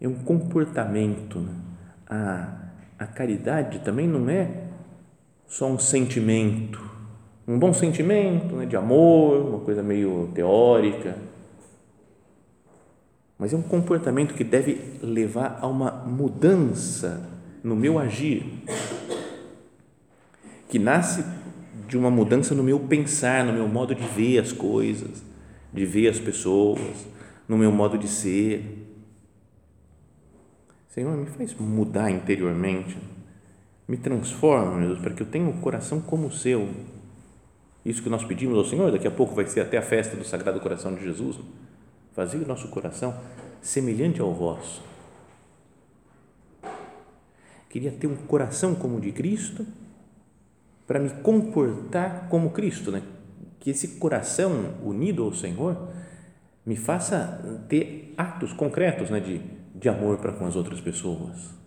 É 0.00 0.08
um 0.08 0.14
comportamento. 0.14 1.38
Né? 1.38 1.54
A, 2.08 2.70
a 2.98 3.06
caridade 3.06 3.78
também 3.80 4.08
não 4.08 4.28
é 4.28 4.64
só 5.46 5.66
um 5.66 5.78
sentimento, 5.78 6.80
um 7.46 7.58
bom 7.58 7.72
sentimento 7.72 8.54
né, 8.56 8.66
de 8.66 8.76
amor, 8.76 9.46
uma 9.46 9.60
coisa 9.60 9.82
meio 9.82 10.30
teórica, 10.34 11.16
mas 13.40 13.52
é 13.52 13.56
um 13.56 13.62
comportamento 13.62 14.34
que 14.34 14.44
deve 14.44 14.98
levar 15.02 15.58
a 15.60 15.66
uma 15.66 15.90
mudança 15.90 17.28
no 17.64 17.74
meu 17.74 17.98
agir, 17.98 18.44
que 20.68 20.78
nasce 20.78 21.24
de 21.88 21.98
uma 21.98 22.10
mudança 22.10 22.54
no 22.54 22.62
meu 22.62 22.78
pensar, 22.78 23.44
no 23.44 23.52
meu 23.52 23.66
modo 23.66 23.94
de 23.94 24.06
ver 24.06 24.38
as 24.38 24.52
coisas, 24.52 25.24
de 25.72 25.84
ver 25.84 26.08
as 26.08 26.20
pessoas, 26.20 27.08
no 27.48 27.58
meu 27.58 27.72
modo 27.72 27.98
de 27.98 28.06
ser. 28.06 28.86
Senhor, 30.88 31.16
me 31.16 31.26
faz 31.26 31.52
mudar 31.54 32.10
interiormente 32.10 32.96
me 33.90 33.96
transforma, 33.96 34.76
meu 34.76 34.90
Deus, 34.90 35.00
para 35.00 35.12
que 35.12 35.20
eu 35.20 35.26
tenha 35.26 35.48
um 35.48 35.60
coração 35.60 36.00
como 36.00 36.28
o 36.28 36.30
seu. 36.30 36.68
Isso 37.84 38.00
que 38.00 38.08
nós 38.08 38.22
pedimos 38.22 38.56
ao 38.56 38.64
Senhor, 38.64 38.92
daqui 38.92 39.08
a 39.08 39.10
pouco 39.10 39.34
vai 39.34 39.44
ser 39.46 39.62
até 39.62 39.78
a 39.78 39.82
festa 39.82 40.16
do 40.16 40.22
Sagrado 40.22 40.60
Coração 40.60 40.94
de 40.94 41.02
Jesus. 41.02 41.40
Fazer 42.12 42.38
o 42.38 42.46
nosso 42.46 42.68
coração 42.68 43.18
semelhante 43.60 44.20
ao 44.20 44.32
vosso. 44.32 44.82
Queria 47.68 47.92
ter 47.92 48.06
um 48.06 48.16
coração 48.16 48.74
como 48.74 48.96
o 48.96 49.00
de 49.00 49.12
Cristo 49.12 49.66
para 50.86 50.98
me 50.98 51.10
comportar 51.22 52.28
como 52.28 52.50
Cristo, 52.50 52.90
né? 52.90 53.02
Que 53.60 53.70
esse 53.70 53.88
coração 53.98 54.74
unido 54.82 55.22
ao 55.22 55.32
Senhor 55.32 55.88
me 56.66 56.76
faça 56.76 57.40
ter 57.68 58.12
atos 58.16 58.52
concretos, 58.52 59.08
né, 59.08 59.20
de, 59.20 59.40
de 59.74 59.88
amor 59.88 60.18
para 60.18 60.32
com 60.32 60.46
as 60.46 60.56
outras 60.56 60.80
pessoas 60.80 61.60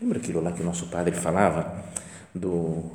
Lembra 0.00 0.18
aquilo 0.18 0.40
lá 0.40 0.52
que 0.52 0.62
o 0.62 0.64
nosso 0.64 0.86
padre 0.86 1.14
falava 1.14 1.84
do 2.32 2.92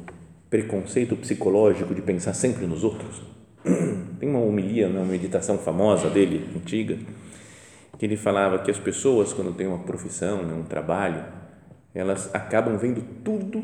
preconceito 0.49 1.17
psicológico 1.17 1.93
de 1.93 2.01
pensar 2.01 2.33
sempre 2.33 2.65
nos 2.65 2.83
outros? 2.83 3.21
Tem 4.23 4.29
uma 4.29 4.39
homilia, 4.39 4.87
uma 4.87 5.03
meditação 5.03 5.57
famosa 5.57 6.09
dele, 6.09 6.49
antiga, 6.55 6.97
que 7.99 8.05
ele 8.05 8.15
falava 8.15 8.57
que 8.59 8.71
as 8.71 8.79
pessoas, 8.79 9.33
quando 9.33 9.53
têm 9.53 9.67
uma 9.67 9.79
profissão, 9.79 10.43
né, 10.43 10.53
um 10.53 10.63
trabalho, 10.63 11.25
elas 11.93 12.33
acabam 12.33 12.77
vendo 12.77 13.03
tudo 13.21 13.61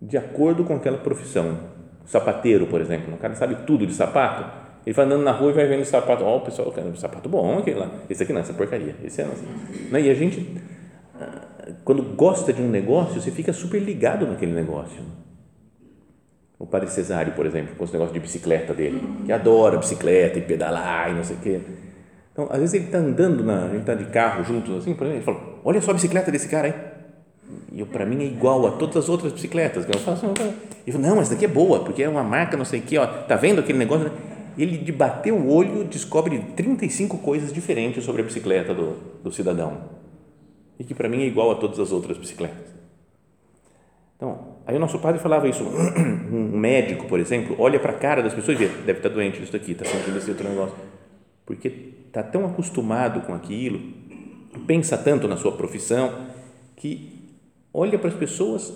de 0.00 0.16
acordo 0.16 0.62
com 0.62 0.76
aquela 0.76 0.98
profissão. 0.98 1.58
Sapateiro, 2.06 2.68
por 2.68 2.80
exemplo, 2.80 3.12
o 3.12 3.18
cara 3.18 3.34
sabe 3.34 3.56
tudo 3.66 3.84
de 3.88 3.92
sapato, 3.92 4.48
ele 4.86 4.94
vai 4.94 5.04
andando 5.04 5.24
na 5.24 5.32
rua 5.32 5.50
e 5.50 5.54
vai 5.54 5.66
vendo 5.66 5.84
sapato. 5.84 6.22
Ó, 6.22 6.34
oh, 6.34 6.36
o 6.36 6.40
pessoal, 6.42 6.70
cara, 6.70 6.86
um 6.86 6.94
sapato 6.94 7.28
bom, 7.28 7.58
aquele 7.58 7.80
lá. 7.80 7.90
Esse 8.08 8.22
aqui 8.22 8.32
não, 8.32 8.40
essa 8.40 8.54
porcaria. 8.54 8.94
Esse 9.02 9.20
é 9.20 9.24
assim. 9.24 9.48
Né? 9.90 10.00
E 10.00 10.10
a 10.10 10.14
gente 10.14 10.62
quando 11.84 12.04
gosta 12.14 12.52
de 12.52 12.62
um 12.62 12.68
negócio, 12.68 13.20
você 13.20 13.32
fica 13.32 13.52
super 13.52 13.82
ligado 13.82 14.28
naquele 14.28 14.52
negócio. 14.52 15.02
O 16.58 16.66
padre 16.66 16.90
Cesário, 16.90 17.32
por 17.32 17.46
exemplo, 17.46 17.76
com 17.76 17.84
os 17.84 17.92
negócios 17.92 18.12
de 18.12 18.20
bicicleta 18.20 18.74
dele, 18.74 19.00
que 19.24 19.32
adora 19.32 19.78
bicicleta 19.78 20.38
e 20.38 20.42
pedalar 20.42 21.10
e 21.10 21.14
não 21.14 21.22
sei 21.22 21.36
o 21.36 21.38
quê. 21.38 21.60
Então, 22.32 22.48
às 22.50 22.58
vezes 22.58 22.74
ele 22.74 22.84
está 22.86 22.98
andando, 22.98 23.44
na, 23.44 23.66
a 23.66 23.68
gente 23.68 23.80
está 23.80 23.94
de 23.94 24.04
carro 24.06 24.42
juntos, 24.42 24.76
assim, 24.76 24.94
por 24.94 25.06
exemplo, 25.06 25.30
ele 25.30 25.38
fala, 25.38 25.60
olha 25.64 25.80
só 25.80 25.92
a 25.92 25.94
bicicleta 25.94 26.30
desse 26.32 26.48
cara 26.48 26.68
aí. 26.68 26.74
E 27.72 27.84
para 27.84 28.04
mim 28.04 28.22
é 28.22 28.26
igual 28.26 28.66
a 28.66 28.72
todas 28.72 28.96
as 28.96 29.08
outras 29.08 29.32
bicicletas. 29.32 29.86
Eu 29.88 29.98
falo 30.00 30.16
assim, 30.16 30.26
ele 30.86 30.96
fala, 30.96 31.08
não, 31.08 31.16
mas 31.16 31.28
daqui 31.28 31.44
é 31.44 31.48
boa, 31.48 31.80
porque 31.80 32.02
é 32.02 32.08
uma 32.08 32.24
marca 32.24 32.56
não 32.56 32.64
sei 32.64 32.80
o 32.80 32.82
quê, 32.82 32.98
ó, 32.98 33.06
tá 33.06 33.36
vendo 33.36 33.60
aquele 33.60 33.78
negócio? 33.78 34.10
Ele, 34.56 34.78
de 34.78 34.90
bater 34.90 35.32
o 35.32 35.48
olho, 35.48 35.84
descobre 35.84 36.38
35 36.56 37.18
coisas 37.18 37.52
diferentes 37.52 38.02
sobre 38.04 38.22
a 38.22 38.24
bicicleta 38.24 38.74
do, 38.74 38.96
do 39.22 39.30
cidadão 39.30 39.98
e 40.78 40.84
que 40.84 40.94
para 40.94 41.08
mim 41.08 41.22
é 41.22 41.26
igual 41.26 41.50
a 41.50 41.56
todas 41.56 41.78
as 41.80 41.90
outras 41.90 42.16
bicicletas. 42.16 42.68
Então, 44.16 44.47
aí 44.68 44.76
o 44.76 44.78
nosso 44.78 44.98
padre 45.00 45.20
falava 45.20 45.48
isso, 45.48 45.64
um 46.30 46.56
médico, 46.56 47.06
por 47.06 47.18
exemplo, 47.18 47.56
olha 47.58 47.80
para 47.80 47.92
a 47.92 47.96
cara 47.98 48.22
das 48.22 48.34
pessoas 48.34 48.60
e 48.60 48.66
vê, 48.66 48.68
deve 48.68 49.00
estar 49.00 49.08
tá 49.08 49.14
doente 49.16 49.42
isso 49.42 49.56
aqui, 49.56 49.72
está 49.72 49.84
sentindo 49.84 50.16
esse 50.16 50.30
outro 50.30 50.48
negócio, 50.48 50.76
porque 51.44 51.72
está 52.06 52.22
tão 52.22 52.46
acostumado 52.46 53.22
com 53.22 53.34
aquilo, 53.34 53.80
pensa 54.66 54.96
tanto 54.96 55.26
na 55.26 55.36
sua 55.36 55.52
profissão, 55.52 56.26
que 56.76 57.34
olha 57.72 57.98
para 57.98 58.10
as 58.10 58.14
pessoas 58.14 58.72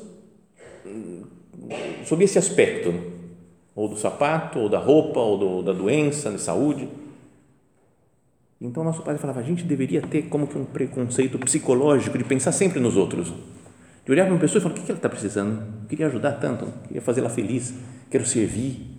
hum, 0.85 1.23
sob 2.05 2.25
esse 2.25 2.39
aspecto, 2.39 2.91
né? 2.91 3.01
ou 3.77 3.89
do 3.89 3.97
sapato, 3.97 4.59
ou 4.59 4.69
da 4.69 4.79
roupa, 4.79 5.21
ou 5.21 5.39
do, 5.39 5.63
da 5.63 5.73
doença, 5.73 6.31
de 6.31 6.41
saúde, 6.41 6.89
então, 8.65 8.85
nosso 8.85 9.03
pai 9.03 9.19
falava, 9.19 9.41
a 9.41 9.43
gente 9.43 9.65
deveria 9.65 10.01
ter 10.01 10.23
como 10.29 10.47
que 10.47 10.57
um 10.57 10.65
preconceito 10.65 11.37
psicológico 11.37 12.17
de 12.17 12.23
pensar 12.23 12.53
sempre 12.53 12.79
nos 12.79 12.97
outros. 12.97 13.33
De 14.05 14.11
olhar 14.11 14.25
para 14.25 14.35
uma 14.35 14.41
pessoa 14.41 14.59
e 14.59 14.63
falar, 14.63 14.75
o 14.75 14.77
que 14.77 14.91
ela 14.91 14.99
está 14.99 15.09
precisando? 15.09 15.63
Eu 15.83 15.89
queria 15.89 16.07
ajudar 16.07 16.33
tanto, 16.33 16.67
queria 16.87 17.01
fazê-la 17.01 17.31
feliz, 17.31 17.75
quero 18.11 18.27
servir. 18.27 18.91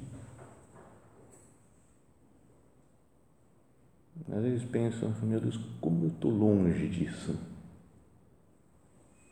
Às 4.32 4.42
vezes 4.42 4.64
penso, 4.64 5.14
meu 5.24 5.40
Deus, 5.40 5.60
como 5.82 6.06
eu 6.06 6.08
estou 6.08 6.32
longe 6.32 6.88
disso. 6.88 7.36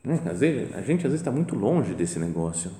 Né? 0.03 0.21
Às 0.25 0.41
vezes, 0.41 0.75
a 0.75 0.81
gente 0.81 0.99
às 1.05 1.11
vezes 1.11 1.21
está 1.21 1.31
muito 1.31 1.55
longe 1.55 1.93
desse 1.93 2.19
negócio. 2.19 2.71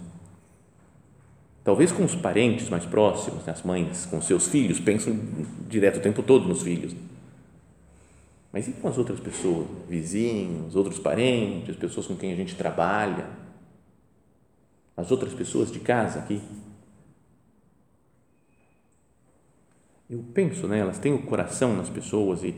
Talvez 1.64 1.92
com 1.92 2.04
os 2.04 2.16
parentes 2.16 2.70
mais 2.70 2.86
próximos, 2.86 3.46
né? 3.46 3.54
as 3.54 3.64
mães 3.64 4.06
com 4.06 4.22
seus 4.22 4.48
filhos, 4.48 4.80
pensam 4.80 5.18
direto 5.70 5.98
o 5.98 6.02
tempo 6.02 6.22
todo 6.22 6.48
nos 6.48 6.62
filhos 6.62 6.94
mas 8.52 8.68
e 8.68 8.74
com 8.74 8.88
as 8.88 8.98
outras 8.98 9.20
pessoas? 9.20 9.68
Vizinhos, 9.88 10.76
outros 10.76 11.00
parentes, 11.00 11.76
pessoas 11.76 12.06
com 12.06 12.16
quem 12.16 12.34
a 12.34 12.36
gente 12.36 12.56
trabalha? 12.56 13.30
As 14.96 15.10
outras 15.10 15.34
pessoas 15.34 15.72
de 15.72 15.80
casa 15.80 16.20
aqui? 16.20 16.42
Eu 20.10 20.24
penso 20.34 20.68
nelas, 20.68 21.00
tenho 21.00 21.22
coração 21.24 21.76
nas 21.76 21.90
pessoas 21.90 22.44
e, 22.44 22.54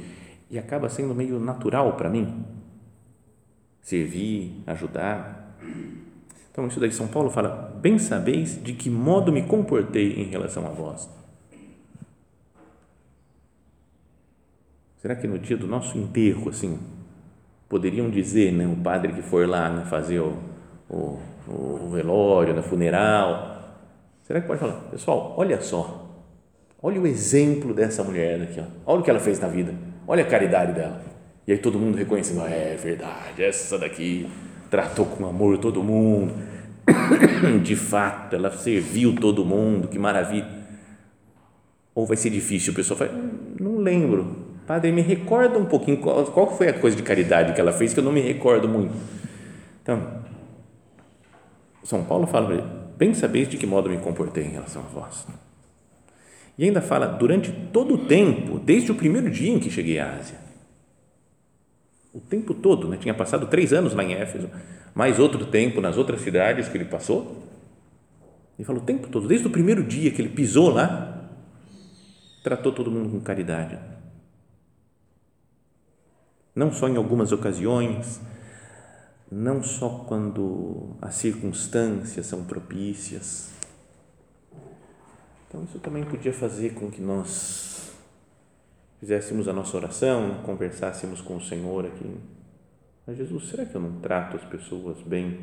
e 0.49 0.57
acaba 0.57 0.89
sendo 0.89 1.13
meio 1.13 1.39
natural 1.39 1.95
para 1.95 2.09
mim 2.09 2.43
servir, 3.83 4.63
ajudar. 4.65 5.55
Então, 6.51 6.67
isso 6.67 6.79
daí 6.79 6.91
São 6.91 7.07
Paulo 7.07 7.29
fala: 7.29 7.77
bem 7.79 7.99
sabeis 7.99 8.61
de 8.63 8.73
que 8.73 8.89
modo 8.89 9.31
me 9.31 9.43
comportei 9.43 10.13
em 10.13 10.25
relação 10.25 10.65
a 10.65 10.69
vós 10.69 11.07
Será 15.03 15.17
que 15.17 15.27
no 15.27 15.37
dia 15.37 15.57
do 15.57 15.67
nosso 15.67 15.97
enterro, 15.97 16.49
assim, 16.49 16.79
poderiam 17.67 18.09
dizer, 18.09 18.53
né, 18.53 18.65
o 18.65 18.77
padre 18.77 19.11
que 19.11 19.21
for 19.21 19.45
lá 19.45 19.69
né, 19.69 19.83
fazer 19.89 20.21
o, 20.21 20.37
o, 20.89 21.19
o 21.45 21.89
velório, 21.91 22.53
no 22.53 22.63
funeral. 22.63 23.81
Será 24.21 24.39
que 24.39 24.47
pode 24.47 24.61
falar, 24.61 24.75
pessoal, 24.89 25.33
olha 25.35 25.59
só, 25.59 26.25
olha 26.81 27.01
o 27.01 27.05
exemplo 27.05 27.73
dessa 27.73 28.01
mulher 28.01 28.43
aqui, 28.43 28.61
ó. 28.61 28.63
olha 28.85 29.01
o 29.01 29.03
que 29.03 29.09
ela 29.09 29.19
fez 29.19 29.41
na 29.41 29.49
vida, 29.49 29.75
olha 30.07 30.23
a 30.23 30.25
caridade 30.25 30.71
dela. 30.71 31.03
E 31.45 31.51
aí 31.51 31.57
todo 31.57 31.77
mundo 31.77 31.97
reconhecendo, 31.97 32.39
é 32.45 32.77
verdade, 32.81 33.43
essa 33.43 33.77
daqui 33.77 34.25
tratou 34.69 35.05
com 35.05 35.27
amor 35.27 35.57
todo 35.57 35.83
mundo, 35.83 36.33
de 37.61 37.75
fato, 37.75 38.37
ela 38.37 38.49
serviu 38.51 39.17
todo 39.17 39.43
mundo, 39.43 39.89
que 39.89 39.99
maravilha. 39.99 40.63
Ou 41.93 42.05
vai 42.05 42.15
ser 42.15 42.29
difícil, 42.29 42.71
o 42.71 42.75
pessoal 42.75 42.97
fala, 42.97 43.11
não 43.59 43.79
lembro, 43.79 44.42
padre, 44.65 44.91
me 44.91 45.01
recorda 45.01 45.57
um 45.57 45.65
pouquinho, 45.65 45.97
qual, 45.97 46.25
qual 46.25 46.57
foi 46.57 46.69
a 46.69 46.73
coisa 46.73 46.95
de 46.95 47.03
caridade 47.03 47.53
que 47.53 47.61
ela 47.61 47.71
fez, 47.71 47.93
que 47.93 47.99
eu 47.99 48.03
não 48.03 48.11
me 48.11 48.21
recordo 48.21 48.67
muito. 48.67 48.93
Então, 49.81 50.23
São 51.83 52.03
Paulo 52.03 52.25
fala 52.27 52.45
para 52.45 52.55
ele, 52.55 52.63
bem 52.97 53.13
sabeis 53.13 53.47
de 53.47 53.57
que 53.57 53.65
modo 53.65 53.89
me 53.89 53.97
comportei 53.97 54.45
em 54.45 54.51
relação 54.51 54.81
a 54.81 54.85
vós. 54.85 55.27
E 56.57 56.65
ainda 56.65 56.81
fala, 56.81 57.07
durante 57.07 57.51
todo 57.51 57.95
o 57.95 58.05
tempo, 58.05 58.59
desde 58.59 58.91
o 58.91 58.95
primeiro 58.95 59.29
dia 59.29 59.51
em 59.51 59.59
que 59.59 59.69
cheguei 59.69 59.99
à 59.99 60.15
Ásia, 60.15 60.37
o 62.13 62.19
tempo 62.19 62.53
todo, 62.53 62.87
né? 62.87 62.97
tinha 62.97 63.13
passado 63.13 63.47
três 63.47 63.73
anos 63.73 63.93
lá 63.93 64.03
em 64.03 64.13
Éfeso, 64.13 64.49
mais 64.93 65.17
outro 65.17 65.47
tempo 65.47 65.81
nas 65.81 65.97
outras 65.97 66.21
cidades 66.21 66.69
que 66.69 66.77
ele 66.77 66.85
passou. 66.85 67.43
Ele 68.57 68.65
falou 68.65 68.83
o 68.83 68.85
tempo 68.85 69.07
todo, 69.07 69.27
desde 69.27 69.47
o 69.47 69.49
primeiro 69.49 69.83
dia 69.83 70.11
que 70.11 70.21
ele 70.21 70.29
pisou 70.29 70.69
lá, 70.69 71.27
tratou 72.43 72.71
todo 72.71 72.91
mundo 72.91 73.09
com 73.09 73.19
caridade. 73.19 73.79
Não 76.55 76.71
só 76.71 76.87
em 76.87 76.95
algumas 76.95 77.31
ocasiões, 77.31 78.21
não 79.31 79.63
só 79.63 80.05
quando 80.07 80.95
as 81.01 81.15
circunstâncias 81.15 82.25
são 82.25 82.43
propícias. 82.43 83.49
Então, 85.47 85.63
isso 85.63 85.79
também 85.79 86.03
podia 86.03 86.33
fazer 86.33 86.73
com 86.73 86.89
que 86.91 87.01
nós 87.01 87.91
fizéssemos 88.99 89.47
a 89.47 89.53
nossa 89.53 89.75
oração, 89.75 90.41
conversássemos 90.43 91.21
com 91.21 91.37
o 91.37 91.41
Senhor 91.41 91.85
aqui 91.85 92.15
mas 93.05 93.17
Jesus, 93.17 93.49
será 93.49 93.65
que 93.65 93.75
eu 93.75 93.81
não 93.81 93.99
trato 93.99 94.37
as 94.37 94.43
pessoas 94.45 95.01
bem 95.01 95.39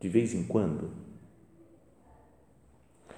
de 0.00 0.08
vez 0.08 0.34
em 0.34 0.44
quando? 0.44 0.90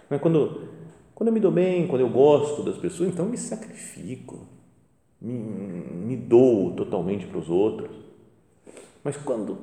Mas 0.08 0.20
quando, 0.20 0.68
quando 1.14 1.28
eu 1.28 1.32
me 1.32 1.40
dou 1.40 1.50
bem, 1.50 1.88
quando 1.88 2.02
eu 2.02 2.08
gosto 2.08 2.62
das 2.62 2.78
pessoas, 2.78 3.08
então 3.08 3.26
me 3.26 3.36
sacrifico, 3.36 4.46
me, 5.20 5.32
me 5.34 6.16
dou 6.16 6.72
totalmente 6.74 7.26
para 7.26 7.38
os 7.38 7.48
outros. 7.48 7.94
Mas 9.02 9.16
quando 9.16 9.58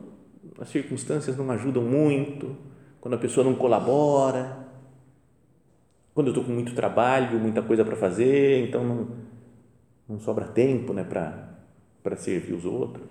as 0.60 0.70
circunstâncias 0.70 1.38
não 1.38 1.50
ajudam 1.52 1.84
muito, 1.84 2.56
quando 3.02 3.16
a 3.16 3.18
pessoa 3.18 3.44
não 3.44 3.56
colabora, 3.56 4.64
quando 6.14 6.28
eu 6.28 6.32
estou 6.32 6.46
com 6.46 6.52
muito 6.52 6.76
trabalho, 6.76 7.40
muita 7.40 7.62
coisa 7.62 7.84
para 7.84 7.96
fazer, 7.96 8.68
então 8.68 8.84
não, 8.84 9.08
não 10.08 10.20
sobra 10.20 10.46
tempo 10.46 10.94
né, 10.94 11.04
para 11.04 12.16
servir 12.16 12.54
os 12.54 12.66
outros. 12.66 13.08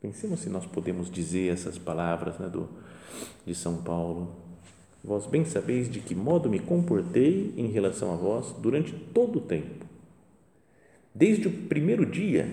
Pensemos 0.00 0.40
se 0.40 0.48
nós 0.48 0.64
podemos 0.66 1.10
dizer 1.10 1.52
essas 1.52 1.78
palavras 1.78 2.38
né, 2.38 2.48
do, 2.48 2.68
de 3.44 3.54
São 3.54 3.82
Paulo. 3.82 4.45
Vós 5.06 5.24
bem 5.24 5.44
sabeis 5.44 5.88
de 5.88 6.00
que 6.00 6.16
modo 6.16 6.50
me 6.50 6.58
comportei 6.58 7.54
em 7.56 7.68
relação 7.68 8.12
a 8.12 8.16
vós 8.16 8.50
durante 8.58 8.92
todo 8.92 9.38
o 9.38 9.40
tempo, 9.40 9.86
desde 11.14 11.46
o 11.46 11.52
primeiro 11.68 12.04
dia 12.04 12.50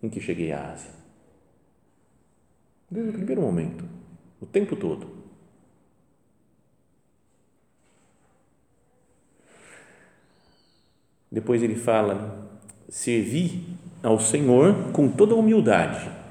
em 0.00 0.08
que 0.08 0.20
cheguei 0.20 0.52
à 0.52 0.70
Ásia. 0.70 0.92
Desde 2.88 3.10
o 3.10 3.14
primeiro 3.14 3.42
momento, 3.42 3.84
o 4.40 4.46
tempo 4.46 4.76
todo. 4.76 5.08
Depois 11.28 11.60
ele 11.60 11.74
fala: 11.74 12.56
servi 12.88 13.66
ao 14.00 14.20
Senhor 14.20 14.92
com 14.92 15.08
toda 15.08 15.34
humildade. 15.34 16.23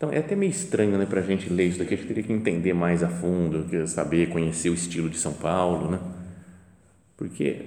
Então 0.00 0.10
é 0.10 0.16
até 0.16 0.34
meio 0.34 0.48
estranho 0.48 0.96
né, 0.96 1.04
para 1.04 1.20
a 1.20 1.22
gente 1.22 1.52
ler 1.52 1.66
isso 1.66 1.78
daqui, 1.78 1.92
a 1.92 1.96
gente 1.98 2.06
teria 2.06 2.22
que 2.22 2.32
entender 2.32 2.72
mais 2.72 3.02
a 3.02 3.08
fundo, 3.10 3.66
saber, 3.86 4.30
conhecer 4.30 4.70
o 4.70 4.72
estilo 4.72 5.10
de 5.10 5.18
São 5.18 5.34
Paulo, 5.34 5.90
né? 5.90 5.98
porque 7.18 7.66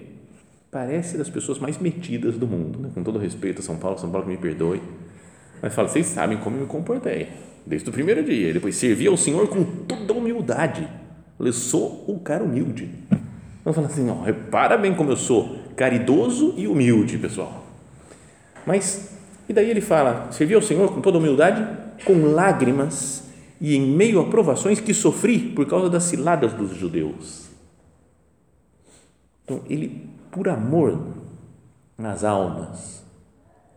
parece 0.72 1.15
das 1.15 1.30
pessoas 1.30 1.60
mais 1.60 1.78
metidas 1.78 2.36
do 2.36 2.48
mundo, 2.48 2.80
né? 2.80 2.89
com 2.91 3.04
todo 3.04 3.19
respeito 3.19 3.60
a 3.60 3.62
São 3.63 3.78
Paulo, 3.78 4.00
São 4.00 4.10
Paulo 4.10 4.26
que 4.26 4.32
me 4.32 4.38
perdoe, 4.39 4.82
mas 5.62 5.76
fala, 5.76 5.88
vocês 5.88 6.08
sabem 6.08 6.39
como 6.39 6.56
eu 6.56 6.62
me 6.62 6.65
comportei, 6.65 7.28
desde 7.67 7.88
o 7.88 7.93
primeiro 7.93 8.24
dia, 8.24 8.52
depois 8.52 8.76
servi 8.78 9.06
ao 9.06 9.15
Senhor 9.15 9.48
com 9.48 9.63
toda 9.63 10.12
humildade, 10.13 10.89
eu 11.39 11.54
sou 11.54 12.04
o 12.08 12.19
cara 12.19 12.43
humilde, 12.43 12.89
então 13.62 13.72
fala 13.74 13.86
assim, 13.86 14.10
ó, 14.10 14.24
repara 14.24 14.76
bem 14.76 14.96
como 14.96 15.12
eu 15.12 15.17
sou 15.17 15.60
caridoso 15.76 16.56
e 16.58 16.67
humilde, 16.67 17.15
pessoal. 17.19 17.63
Mas, 18.65 19.15
e 19.48 19.54
daí 19.54 19.69
ele 19.69 19.82
fala: 19.82 20.32
servi 20.32 20.54
ao 20.54 20.62
Senhor 20.62 20.93
com 20.93 21.02
toda 21.02 21.17
humildade, 21.17 21.83
com 22.04 22.34
lágrimas 22.34 23.24
e 23.60 23.76
em 23.76 23.82
meio 23.82 24.20
a 24.20 24.26
provações 24.26 24.80
que 24.80 24.94
sofri 24.94 25.39
por 25.39 25.66
causa 25.66 25.89
das 25.89 26.04
ciladas 26.04 26.54
dos 26.54 26.76
judeus. 26.76 27.50
Então, 29.44 29.62
ele, 29.70 30.10
por 30.32 30.48
amor 30.48 31.00
nas 31.98 32.24
almas, 32.24 33.04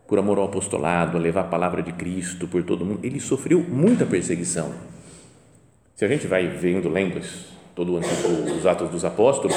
por 0.07 0.17
amor 0.17 0.37
ao 0.37 0.45
apostolado, 0.45 1.17
a 1.17 1.19
levar 1.19 1.41
a 1.41 1.45
palavra 1.45 1.81
de 1.81 1.91
Cristo 1.93 2.47
por 2.47 2.63
todo 2.63 2.85
mundo, 2.85 2.99
ele 3.03 3.19
sofreu 3.19 3.61
muita 3.61 4.05
perseguição. 4.05 4.73
Se 5.95 6.05
a 6.05 6.07
gente 6.07 6.27
vai 6.27 6.47
vendo, 6.47 6.89
lendo 6.89 7.21
todos 7.75 8.05
os 8.57 8.65
Atos 8.65 8.89
dos 8.89 9.03
Apóstolos, 9.03 9.55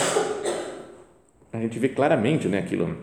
a 1.52 1.58
gente 1.58 1.78
vê 1.78 1.88
claramente 1.88 2.48
né, 2.48 2.58
aquilo, 2.58 2.96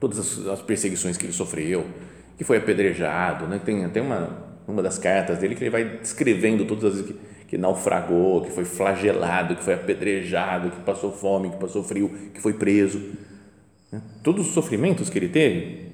todas 0.00 0.18
as, 0.18 0.46
as 0.46 0.62
perseguições 0.62 1.16
que 1.16 1.26
ele 1.26 1.32
sofreu, 1.32 1.86
que 2.36 2.44
foi 2.44 2.56
apedrejado, 2.56 3.46
né? 3.46 3.60
tem 3.62 3.84
até 3.84 4.00
uma, 4.00 4.47
uma 4.72 4.82
das 4.82 4.98
cartas 4.98 5.38
dele 5.38 5.54
que 5.54 5.64
ele 5.64 5.70
vai 5.70 5.98
descrevendo 5.98 6.64
todas 6.64 7.00
as 7.00 7.06
que, 7.06 7.16
que 7.48 7.58
naufragou, 7.58 8.42
que 8.42 8.50
foi 8.50 8.64
flagelado, 8.64 9.56
que 9.56 9.64
foi 9.64 9.74
apedrejado, 9.74 10.70
que 10.70 10.80
passou 10.82 11.12
fome, 11.12 11.50
que 11.50 11.56
passou 11.56 11.82
frio, 11.82 12.08
que 12.32 12.40
foi 12.40 12.52
preso. 12.52 12.98
Né? 13.90 14.02
Todos 14.22 14.46
os 14.46 14.52
sofrimentos 14.52 15.08
que 15.08 15.18
ele 15.18 15.28
teve, 15.28 15.92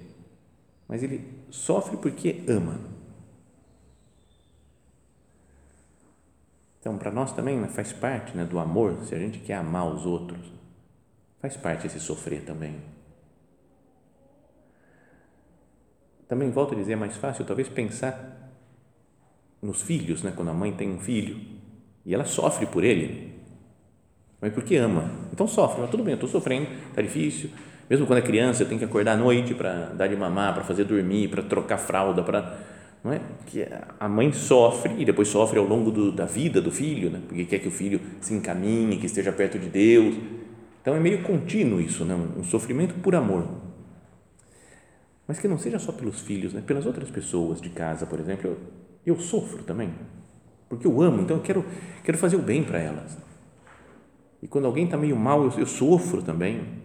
mas 0.89 1.03
ele 1.03 1.25
sofre 1.51 1.97
porque 1.97 2.43
ama. 2.49 2.81
Então, 6.81 6.99
para 6.99 7.11
nós 7.11 7.33
também 7.33 7.59
né, 7.59 7.69
faz 7.69 7.93
parte 7.93 8.37
né, 8.37 8.45
do 8.45 8.59
amor, 8.59 8.99
se 9.05 9.15
a 9.15 9.19
gente 9.19 9.39
quer 9.39 9.55
amar 9.55 9.87
os 9.87 10.05
outros, 10.05 10.55
Faz 11.45 11.59
parte 11.59 11.87
esse 11.87 12.01
sofrer 12.01 12.43
também. 12.43 12.81
Também 16.27 16.51
volto 16.51 16.73
a 16.73 16.75
dizer, 16.79 16.95
é 16.95 16.97
mais 16.97 17.19
fácil 17.19 17.45
talvez 17.45 17.69
pensar 17.69 18.44
nos 19.65 19.83
filhos, 19.83 20.23
né? 20.23 20.33
quando 20.37 20.51
a 20.51 20.55
mãe 20.55 20.73
tem 20.73 20.91
um 20.91 21.01
filho 21.01 21.41
e 22.05 22.15
ela 22.15 22.25
sofre 22.25 22.67
por 22.67 22.85
ele, 22.85 23.33
mas 24.41 24.53
porque 24.53 24.77
ama. 24.77 25.11
Então 25.33 25.49
sofre, 25.49 25.81
mas 25.81 25.91
tudo 25.91 26.03
bem, 26.03 26.13
eu 26.13 26.17
estou 26.17 26.29
sofrendo, 26.29 26.69
está 26.91 27.01
difícil. 27.01 27.51
Mesmo 27.89 28.07
quando 28.07 28.19
é 28.19 28.23
criança, 28.23 28.63
eu 28.63 28.69
tenho 28.69 28.79
que 28.79 28.85
acordar 28.85 29.13
à 29.13 29.17
noite 29.17 29.55
para 29.55 29.87
dar 29.87 30.07
de 30.07 30.17
mamar, 30.17 30.55
para 30.55 30.65
fazer 30.65 30.85
dormir, 30.85 31.29
para 31.29 31.43
trocar 31.43 31.79
fralda, 31.79 32.23
para 32.23 32.59
não 33.03 33.13
é? 33.13 33.21
Que 33.47 33.67
a 34.01 34.09
mãe 34.09 34.33
sofre 34.33 34.95
e 34.99 35.05
depois 35.05 35.29
sofre 35.29 35.59
ao 35.59 35.67
longo 35.67 35.91
do, 35.91 36.11
da 36.11 36.25
vida 36.25 36.61
do 36.61 36.71
filho, 36.71 37.11
né? 37.11 37.21
Porque 37.27 37.45
quer 37.45 37.59
que 37.59 37.69
o 37.69 37.71
filho 37.71 38.01
se 38.21 38.33
encaminhe, 38.33 38.99
que 38.99 39.07
esteja 39.07 39.31
perto 39.31 39.59
de 39.59 39.69
Deus. 39.69 40.15
Então 40.81 40.95
é 40.95 41.01
meio 41.01 41.23
contínuo 41.23 41.81
isso, 41.81 42.05
né? 42.05 42.15
um 42.15 42.45
sofrimento 42.45 42.95
por 42.95 43.15
amor. 43.15 43.47
Mas 45.27 45.39
que 45.39 45.49
não 45.49 45.59
seja 45.59 45.79
só 45.79 45.93
pelos 45.93 46.21
filhos, 46.21 46.53
né? 46.53 46.63
pelas 46.67 46.85
outras 46.85 47.11
pessoas 47.11 47.61
de 47.61 47.71
casa, 47.71 48.07
por 48.07 48.21
exemplo. 48.21 48.51
Eu, 48.51 48.59
eu 49.07 49.19
sofro 49.21 49.63
também, 49.63 49.95
porque 50.69 50.87
eu 50.87 51.01
amo, 51.01 51.23
então 51.23 51.37
eu 51.37 51.43
quero, 51.43 51.65
quero 52.03 52.19
fazer 52.19 52.37
o 52.37 52.43
bem 52.43 52.65
para 52.65 52.79
elas. 52.79 53.17
E 54.43 54.49
quando 54.49 54.67
alguém 54.67 54.85
está 54.85 54.97
meio 54.97 55.17
mal, 55.17 55.43
eu, 55.45 55.51
eu 55.59 55.67
sofro 55.67 56.23
também. 56.23 56.83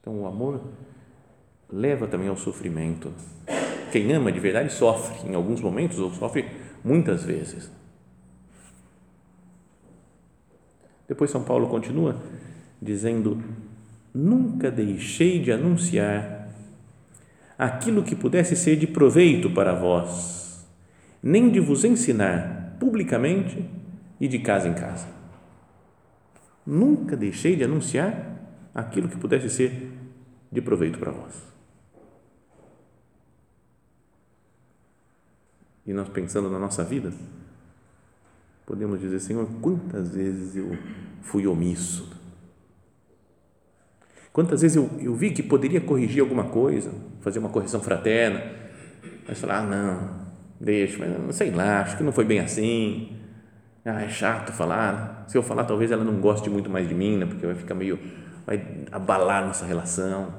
Então 0.00 0.22
o 0.22 0.26
amor 0.26 0.62
leva 1.70 2.06
também 2.06 2.28
ao 2.28 2.36
sofrimento. 2.36 3.12
Quem 3.92 4.12
ama 4.12 4.32
de 4.32 4.40
verdade 4.40 4.72
sofre 4.72 5.28
em 5.28 5.34
alguns 5.34 5.60
momentos 5.60 5.98
ou 5.98 6.10
sofre 6.10 6.46
muitas 6.82 7.24
vezes. 7.24 7.70
Depois 11.06 11.30
São 11.30 11.42
Paulo 11.42 11.68
continua 11.68 12.16
dizendo: 12.80 13.42
Nunca 14.14 14.70
deixei 14.70 15.40
de 15.40 15.50
anunciar 15.50 16.37
aquilo 17.58 18.04
que 18.04 18.14
pudesse 18.14 18.54
ser 18.54 18.76
de 18.76 18.86
proveito 18.86 19.50
para 19.50 19.74
vós, 19.74 20.64
nem 21.20 21.50
de 21.50 21.58
vos 21.58 21.84
ensinar 21.84 22.76
publicamente 22.78 23.68
e 24.20 24.28
de 24.28 24.38
casa 24.38 24.68
em 24.68 24.74
casa. 24.74 25.08
Nunca 26.64 27.16
deixei 27.16 27.56
de 27.56 27.64
anunciar 27.64 28.36
aquilo 28.72 29.08
que 29.08 29.16
pudesse 29.16 29.50
ser 29.50 29.90
de 30.52 30.60
proveito 30.62 30.98
para 30.98 31.10
vós. 31.10 31.48
E 35.84 35.92
nós 35.92 36.08
pensando 36.10 36.50
na 36.50 36.58
nossa 36.58 36.84
vida, 36.84 37.12
podemos 38.66 39.00
dizer, 39.00 39.18
Senhor, 39.18 39.48
quantas 39.60 40.14
vezes 40.14 40.54
eu 40.54 40.76
fui 41.22 41.46
omisso? 41.46 42.14
Quantas 44.38 44.62
vezes 44.62 44.76
eu, 44.76 44.88
eu 45.00 45.16
vi 45.16 45.32
que 45.32 45.42
poderia 45.42 45.80
corrigir 45.80 46.20
alguma 46.20 46.44
coisa, 46.44 46.92
fazer 47.20 47.40
uma 47.40 47.48
correção 47.48 47.80
fraterna, 47.80 48.40
mas 49.26 49.40
falar, 49.40 49.58
ah, 49.58 49.62
não, 49.64 50.26
deixa, 50.60 50.96
mas 50.96 51.10
não 51.10 51.32
sei 51.32 51.50
lá, 51.50 51.80
acho 51.80 51.96
que 51.96 52.04
não 52.04 52.12
foi 52.12 52.24
bem 52.24 52.38
assim. 52.38 53.16
Ah, 53.84 54.00
é 54.00 54.08
chato 54.08 54.52
falar. 54.52 55.24
Se 55.26 55.36
eu 55.36 55.42
falar, 55.42 55.64
talvez 55.64 55.90
ela 55.90 56.04
não 56.04 56.20
goste 56.20 56.48
muito 56.48 56.70
mais 56.70 56.88
de 56.88 56.94
mim, 56.94 57.16
né? 57.16 57.26
porque 57.26 57.44
vai 57.44 57.56
ficar 57.56 57.74
meio, 57.74 57.98
vai 58.46 58.64
abalar 58.92 59.44
nossa 59.44 59.66
relação. 59.66 60.32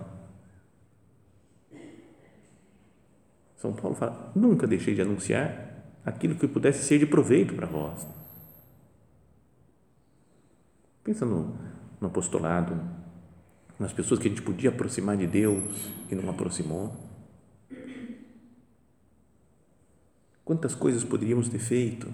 São 3.57 3.73
Paulo 3.73 3.97
fala: 3.97 4.31
nunca 4.33 4.65
deixei 4.65 4.95
de 4.95 5.01
anunciar 5.01 5.91
aquilo 6.05 6.35
que 6.35 6.47
pudesse 6.47 6.85
ser 6.85 6.99
de 6.99 7.05
proveito 7.05 7.53
para 7.53 7.67
vós. 7.67 8.07
Pensa 11.03 11.25
no, 11.25 11.53
no 11.99 12.07
apostolado, 12.07 12.79
nas 13.79 13.93
pessoas 13.93 14.19
que 14.19 14.27
a 14.27 14.29
gente 14.29 14.41
podia 14.41 14.69
aproximar 14.69 15.15
de 15.15 15.25
Deus 15.25 15.89
e 16.11 16.15
não 16.15 16.29
aproximou. 16.29 16.93
Quantas 20.43 20.75
coisas 20.75 21.03
poderíamos 21.03 21.47
ter 21.47 21.59
feito? 21.59 22.11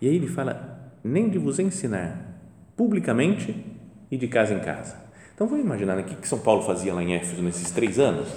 E 0.00 0.06
aí 0.06 0.14
ele 0.14 0.26
fala: 0.26 0.92
nem 1.02 1.30
de 1.30 1.38
vos 1.38 1.58
ensinar 1.58 2.38
publicamente 2.76 3.64
e 4.10 4.18
de 4.18 4.28
casa 4.28 4.52
em 4.52 4.60
casa. 4.60 5.06
Então 5.34 5.46
vamos 5.46 5.64
imaginar 5.64 5.96
né, 5.96 6.02
o 6.02 6.04
que 6.04 6.28
São 6.28 6.38
Paulo 6.38 6.62
fazia 6.62 6.92
lá 6.92 7.02
em 7.02 7.14
Éfeso 7.14 7.42
nesses 7.42 7.70
três 7.70 7.98
anos. 7.98 8.28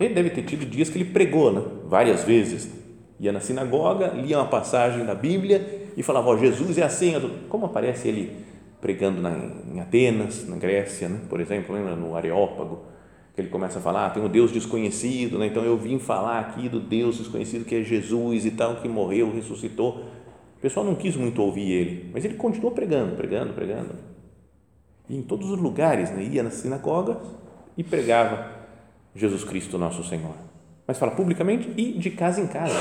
Ele 0.00 0.14
deve 0.14 0.30
ter 0.30 0.42
tido 0.44 0.64
dias 0.64 0.88
que 0.88 0.98
ele 0.98 1.12
pregou, 1.12 1.52
né? 1.52 1.62
várias 1.84 2.24
vezes. 2.24 2.70
Ia 3.20 3.32
na 3.32 3.40
sinagoga, 3.40 4.08
lia 4.08 4.38
uma 4.38 4.48
passagem 4.48 5.04
da 5.04 5.14
Bíblia 5.14 5.90
e 5.96 6.02
falava: 6.02 6.30
oh, 6.30 6.38
Jesus 6.38 6.78
é 6.78 6.82
assim. 6.82 7.12
Como 7.48 7.66
aparece 7.66 8.08
ele 8.08 8.51
pregando 8.82 9.22
na, 9.22 9.30
em 9.72 9.80
Atenas, 9.80 10.46
na 10.46 10.56
Grécia, 10.56 11.08
né? 11.08 11.20
por 11.30 11.40
exemplo, 11.40 11.74
lembra 11.74 11.96
no 11.96 12.14
Areópago, 12.14 12.82
que 13.34 13.40
ele 13.40 13.48
começa 13.48 13.78
a 13.78 13.82
falar: 13.82 14.06
ah, 14.06 14.10
tem 14.10 14.22
um 14.22 14.28
Deus 14.28 14.52
desconhecido, 14.52 15.38
né? 15.38 15.46
então 15.46 15.64
eu 15.64 15.78
vim 15.78 15.98
falar 15.98 16.40
aqui 16.40 16.68
do 16.68 16.80
Deus 16.80 17.16
desconhecido 17.16 17.64
que 17.64 17.76
é 17.76 17.82
Jesus 17.82 18.44
e 18.44 18.50
tal, 18.50 18.76
que 18.76 18.88
morreu, 18.88 19.32
ressuscitou. 19.32 20.00
O 20.58 20.60
pessoal 20.60 20.84
não 20.84 20.94
quis 20.94 21.16
muito 21.16 21.40
ouvir 21.40 21.70
ele, 21.70 22.10
mas 22.12 22.24
ele 22.24 22.34
continuou 22.34 22.72
pregando, 22.72 23.16
pregando, 23.16 23.54
pregando 23.54 24.12
e 25.08 25.16
em 25.16 25.22
todos 25.22 25.50
os 25.50 25.58
lugares, 25.58 26.10
né? 26.10 26.22
ia 26.22 26.42
na 26.42 26.50
sinagoga 26.50 27.18
e 27.76 27.84
pregava 27.84 28.46
Jesus 29.14 29.44
Cristo, 29.44 29.76
nosso 29.76 30.02
Senhor. 30.04 30.34
Mas 30.86 30.98
fala 30.98 31.12
publicamente 31.12 31.70
e 31.76 31.92
de 31.92 32.10
casa 32.10 32.40
em 32.40 32.46
casa. 32.46 32.80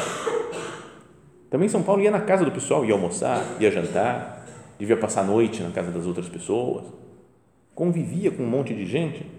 Também 1.49 1.67
São 1.67 1.83
Paulo 1.83 2.01
ia 2.01 2.09
na 2.09 2.21
casa 2.21 2.45
do 2.45 2.51
pessoal, 2.51 2.85
ia 2.85 2.93
almoçar, 2.93 3.43
ia 3.59 3.69
jantar, 3.69 4.40
devia 4.81 4.97
passar 4.97 5.21
a 5.21 5.23
noite 5.23 5.61
na 5.61 5.69
casa 5.69 5.91
das 5.91 6.07
outras 6.07 6.27
pessoas, 6.27 6.87
convivia 7.75 8.31
com 8.31 8.41
um 8.41 8.49
monte 8.49 8.73
de 8.73 8.83
gente 8.83 9.29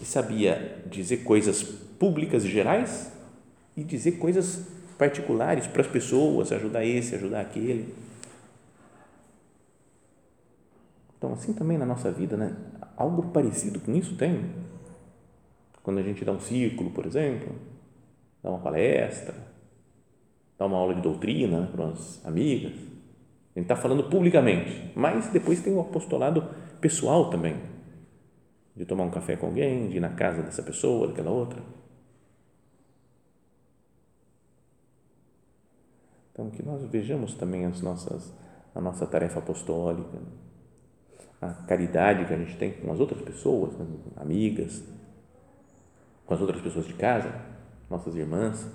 e 0.00 0.06
sabia 0.06 0.82
dizer 0.86 1.18
coisas 1.18 1.62
públicas 1.62 2.42
e 2.42 2.48
gerais 2.48 3.12
e 3.76 3.84
dizer 3.84 4.12
coisas 4.12 4.66
particulares 4.96 5.66
para 5.66 5.82
as 5.82 5.86
pessoas, 5.86 6.50
ajudar 6.50 6.82
esse, 6.82 7.14
ajudar 7.14 7.42
aquele. 7.42 7.94
Então, 11.18 11.34
assim 11.34 11.52
também 11.52 11.76
na 11.76 11.84
nossa 11.84 12.10
vida, 12.10 12.34
né? 12.34 12.56
Algo 12.96 13.24
parecido 13.24 13.80
com 13.80 13.94
isso 13.94 14.16
tem. 14.16 14.46
Quando 15.82 15.98
a 15.98 16.02
gente 16.02 16.24
dá 16.24 16.32
um 16.32 16.40
círculo, 16.40 16.90
por 16.90 17.04
exemplo, 17.04 17.54
dá 18.42 18.48
uma 18.48 18.60
palestra, 18.60 19.34
dá 20.58 20.64
uma 20.64 20.78
aula 20.78 20.94
de 20.94 21.02
doutrina 21.02 21.60
né, 21.60 21.68
para 21.70 21.84
umas 21.84 22.24
amigas, 22.24 22.91
gente 23.58 23.64
está 23.64 23.76
falando 23.76 24.04
publicamente, 24.04 24.92
mas 24.96 25.28
depois 25.28 25.60
tem 25.60 25.74
o 25.74 25.80
apostolado 25.80 26.48
pessoal 26.80 27.30
também, 27.30 27.56
de 28.74 28.86
tomar 28.86 29.04
um 29.04 29.10
café 29.10 29.36
com 29.36 29.46
alguém, 29.46 29.88
de 29.88 29.98
ir 29.98 30.00
na 30.00 30.10
casa 30.10 30.42
dessa 30.42 30.62
pessoa, 30.62 31.08
daquela 31.08 31.30
outra. 31.30 31.62
Então, 36.32 36.48
que 36.50 36.62
nós 36.62 36.82
vejamos 36.86 37.34
também 37.34 37.66
as 37.66 37.82
nossas, 37.82 38.32
a 38.74 38.80
nossa 38.80 39.06
tarefa 39.06 39.38
apostólica, 39.38 40.18
a 41.42 41.48
caridade 41.66 42.24
que 42.24 42.32
a 42.32 42.38
gente 42.38 42.56
tem 42.56 42.72
com 42.72 42.90
as 42.90 42.98
outras 42.98 43.20
pessoas, 43.20 43.74
amigas, 44.16 44.82
com 46.24 46.32
as 46.32 46.40
outras 46.40 46.62
pessoas 46.62 46.86
de 46.86 46.94
casa, 46.94 47.34
nossas 47.90 48.14
irmãs, 48.14 48.66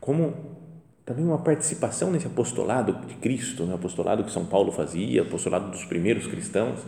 como 0.00 0.63
também 1.04 1.24
uma 1.24 1.38
participação 1.38 2.10
nesse 2.10 2.26
apostolado 2.26 3.06
de 3.06 3.14
Cristo, 3.16 3.64
né? 3.64 3.74
apostolado 3.74 4.24
que 4.24 4.32
São 4.32 4.46
Paulo 4.46 4.72
fazia, 4.72 5.22
apostolado 5.22 5.70
dos 5.70 5.84
primeiros 5.84 6.26
cristãos. 6.26 6.80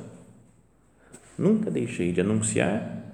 Nunca 1.36 1.70
deixei 1.70 2.12
de 2.12 2.20
anunciar 2.20 3.04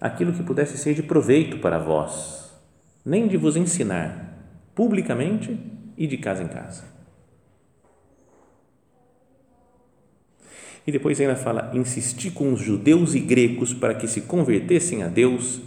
aquilo 0.00 0.32
que 0.32 0.42
pudesse 0.42 0.78
ser 0.78 0.94
de 0.94 1.02
proveito 1.02 1.58
para 1.58 1.78
vós, 1.78 2.50
nem 3.04 3.28
de 3.28 3.36
vos 3.36 3.56
ensinar 3.56 4.26
publicamente 4.74 5.58
e 5.96 6.06
de 6.06 6.16
casa 6.16 6.42
em 6.42 6.48
casa. 6.48 6.84
E 10.86 10.92
depois 10.92 11.20
ainda 11.20 11.36
fala: 11.36 11.70
insisti 11.74 12.30
com 12.30 12.54
os 12.54 12.60
judeus 12.60 13.14
e 13.14 13.20
gregos 13.20 13.74
para 13.74 13.94
que 13.94 14.08
se 14.08 14.22
convertessem 14.22 15.02
a 15.02 15.08
Deus 15.08 15.60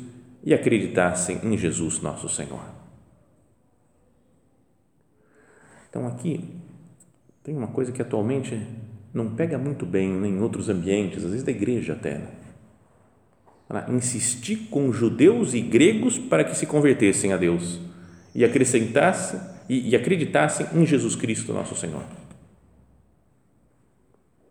e 0.44 0.52
acreditassem 0.56 1.40
em 1.44 1.56
Jesus 1.56 2.02
nosso 2.02 2.28
Senhor. 2.28 2.81
Então 5.92 6.08
aqui 6.08 6.56
tem 7.44 7.56
uma 7.56 7.68
coisa 7.68 7.92
que 7.92 8.02
atualmente 8.02 8.60
não 9.14 9.36
pega 9.36 9.60
muito 9.60 9.86
bem 9.86 10.10
em 10.26 10.42
outros 10.42 10.70
ambientes, 10.70 11.24
às 11.24 11.30
vezes 11.30 11.44
da 11.44 11.52
igreja 11.52 11.94
até. 11.94 12.22
Né? 13.70 13.86
Insisti 13.90 14.56
com 14.56 14.92
judeus 14.92 15.54
e 15.54 15.62
gregos 15.62 16.18
para 16.18 16.44
que 16.44 16.56
se 16.56 16.66
convertessem 16.66 17.32
a 17.32 17.38
Deus 17.38 17.80
e 18.34 18.44
acrescentassem 18.44 19.40
e, 19.70 19.90
e 19.90 19.96
acreditassem 19.96 20.66
em 20.74 20.86
Jesus 20.86 21.16
Cristo 21.16 21.54
nosso 21.54 21.76
Senhor 21.76 22.04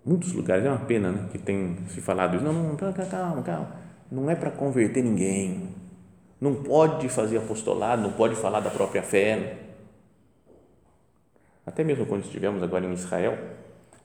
muitos 0.05 0.33
lugares, 0.33 0.65
é 0.65 0.69
uma 0.69 0.79
pena 0.79 1.13
né, 1.13 1.29
que 1.31 1.39
tem 1.39 1.77
se 1.89 2.01
falado 2.01 2.37
isso, 2.37 2.45
não, 2.45 2.53
não, 2.53 2.77
calma, 2.77 3.43
calma, 3.43 3.69
não 4.11 4.31
é 4.31 4.35
para 4.35 4.51
converter 4.51 5.03
ninguém, 5.05 5.69
não 6.41 6.55
pode 6.55 7.09
fazer 7.09 7.39
apostolado, 7.39 8.03
não 8.03 8.13
pode 8.13 8.35
falar 8.35 8.61
da 8.61 8.71
própria 8.71 9.03
fé. 9.03 9.70
Até 11.71 11.85
mesmo 11.85 12.05
quando 12.05 12.25
estivemos 12.25 12.65
agora 12.65 12.85
em 12.85 12.93
Israel, 12.93 13.39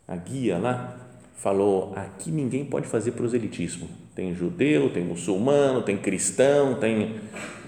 a 0.07 0.15
guia 0.15 0.59
lá 0.59 0.95
falou, 1.33 1.93
aqui 1.95 2.29
ninguém 2.29 2.63
pode 2.63 2.85
fazer 2.85 3.13
proselitismo, 3.13 3.89
tem 4.13 4.35
judeu, 4.35 4.91
tem 4.91 5.03
muçulmano, 5.03 5.81
tem 5.81 5.97
cristão, 5.97 6.75
tem 6.75 7.15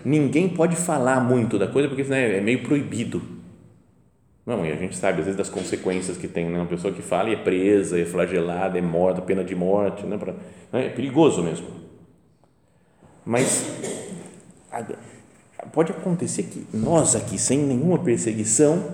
ninguém 0.05 0.47
pode 0.47 0.75
falar 0.75 1.19
muito 1.19 1.57
da 1.57 1.67
coisa 1.67 1.87
porque 1.87 2.03
né, 2.03 2.37
é 2.37 2.41
meio 2.41 2.61
proibido 2.61 3.37
não, 4.45 4.63
e 4.65 4.71
a 4.71 4.75
gente 4.75 4.95
sabe, 4.95 5.19
às 5.19 5.25
vezes, 5.25 5.37
das 5.37 5.49
consequências 5.49 6.15
que 6.15 6.25
tem, 6.25 6.45
né? 6.49 6.57
Uma 6.57 6.67
pessoa 6.67 6.93
que 6.93 7.01
fala 7.01 7.29
e 7.29 7.33
é 7.33 7.35
presa, 7.35 7.99
é 7.99 8.05
flagelada, 8.05 8.77
é 8.77 8.81
morta, 8.81 9.21
pena 9.21 9.43
de 9.43 9.53
morte, 9.53 10.05
né? 10.05 10.17
Pra, 10.17 10.31
né? 10.71 10.85
é 10.85 10.89
perigoso 10.89 11.43
mesmo. 11.43 11.67
Mas 13.25 13.65
pode 15.73 15.91
acontecer 15.91 16.43
que 16.43 16.65
nós 16.73 17.13
aqui, 17.13 17.37
sem 17.37 17.59
nenhuma 17.59 17.99
perseguição, 17.99 18.89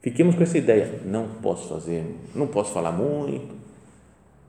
fiquemos 0.00 0.34
com 0.34 0.42
essa 0.42 0.58
ideia, 0.58 1.00
não 1.04 1.28
posso 1.42 1.68
fazer, 1.68 2.04
não 2.34 2.46
posso 2.46 2.72
falar 2.72 2.92
muito. 2.92 3.56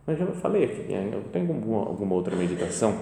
Mas 0.05 0.17
já 0.17 0.25
falei 0.27 0.65
aqui, 0.65 0.91
né? 0.91 1.09
eu 1.13 1.21
tenho 1.31 1.53
alguma, 1.53 1.79
alguma 1.79 2.15
outra 2.15 2.35
meditação 2.35 2.97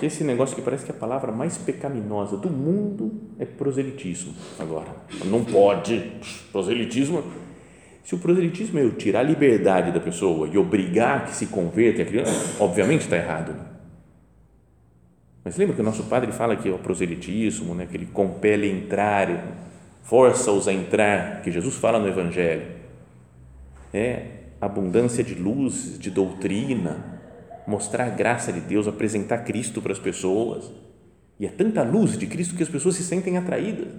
que 0.00 0.06
esse 0.06 0.24
negócio 0.24 0.56
que 0.56 0.62
parece 0.62 0.84
que 0.84 0.90
a 0.90 0.94
palavra 0.94 1.30
mais 1.30 1.58
pecaminosa 1.58 2.36
do 2.38 2.48
mundo 2.48 3.12
é 3.38 3.44
proselitismo. 3.44 4.32
Agora, 4.58 4.88
não 5.26 5.44
pode. 5.44 6.12
Proselitismo. 6.50 7.22
Se 8.02 8.14
o 8.14 8.18
proselitismo 8.18 8.78
é 8.78 8.82
eu 8.82 8.92
tirar 8.92 9.20
a 9.20 9.22
liberdade 9.22 9.92
da 9.92 10.00
pessoa 10.00 10.48
e 10.48 10.56
obrigar 10.56 11.26
que 11.26 11.34
se 11.34 11.46
converta, 11.46 12.02
obviamente 12.58 13.02
está 13.02 13.16
errado. 13.16 13.52
Né? 13.52 13.66
Mas 15.44 15.58
lembra 15.58 15.74
que 15.74 15.82
o 15.82 15.84
nosso 15.84 16.04
padre 16.04 16.32
fala 16.32 16.56
que 16.56 16.68
é 16.68 16.72
o 16.72 16.78
proselitismo, 16.78 17.74
né, 17.74 17.86
que 17.86 17.96
ele 17.96 18.06
compele 18.06 18.70
entrar, 18.70 19.28
força-os 20.10 20.66
a 20.66 20.72
entrar, 20.72 21.40
que 21.40 21.52
Jesus 21.52 21.76
fala 21.76 22.00
no 22.00 22.08
Evangelho. 22.08 22.66
É 23.94 24.40
abundância 24.60 25.22
de 25.22 25.36
luz, 25.36 25.96
de 26.00 26.10
doutrina, 26.10 27.20
mostrar 27.64 28.06
a 28.06 28.10
graça 28.10 28.52
de 28.52 28.58
Deus, 28.58 28.88
apresentar 28.88 29.44
Cristo 29.44 29.80
para 29.80 29.92
as 29.92 30.00
pessoas. 30.00 30.68
E 31.38 31.46
é 31.46 31.48
tanta 31.48 31.84
luz 31.84 32.18
de 32.18 32.26
Cristo 32.26 32.56
que 32.56 32.62
as 32.64 32.68
pessoas 32.68 32.96
se 32.96 33.04
sentem 33.04 33.38
atraídas. 33.38 33.92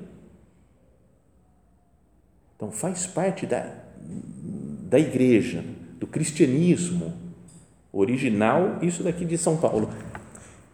Então, 2.57 2.69
faz 2.73 3.07
parte 3.07 3.45
da, 3.45 3.73
da 4.89 4.99
igreja 4.99 5.63
do 5.97 6.05
cristianismo 6.05 7.13
original, 7.89 8.79
isso 8.81 9.01
daqui 9.01 9.23
de 9.23 9.37
São 9.37 9.55
Paulo. 9.55 9.89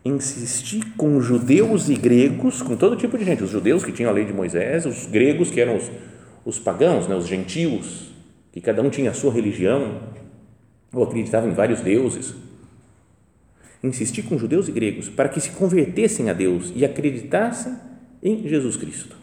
Insistir 0.07 0.93
com 0.95 1.19
judeus 1.19 1.89
e 1.89 1.95
gregos, 1.95 2.61
com 2.61 2.77
todo 2.77 2.95
tipo 2.95 3.17
de 3.17 3.25
gente, 3.25 3.43
os 3.43 3.49
judeus 3.49 3.83
que 3.83 3.91
tinham 3.91 4.09
a 4.09 4.13
lei 4.13 4.23
de 4.23 4.31
Moisés, 4.31 4.85
os 4.85 5.05
gregos 5.05 5.51
que 5.51 5.59
eram 5.59 5.75
os, 5.75 5.91
os 6.45 6.57
pagãos, 6.57 7.07
né, 7.07 7.15
os 7.15 7.27
gentios, 7.27 8.11
que 8.53 8.61
cada 8.61 8.81
um 8.81 8.89
tinha 8.89 9.11
a 9.11 9.13
sua 9.13 9.33
religião, 9.33 9.99
ou 10.93 11.03
acreditavam 11.03 11.49
em 11.49 11.53
vários 11.53 11.81
deuses. 11.81 12.33
Insistir 13.83 14.23
com 14.23 14.37
judeus 14.37 14.69
e 14.69 14.71
gregos 14.71 15.09
para 15.09 15.27
que 15.27 15.41
se 15.41 15.51
convertessem 15.51 16.29
a 16.29 16.33
Deus 16.33 16.71
e 16.73 16.85
acreditassem 16.85 17.75
em 18.23 18.47
Jesus 18.47 18.77
Cristo. 18.77 19.15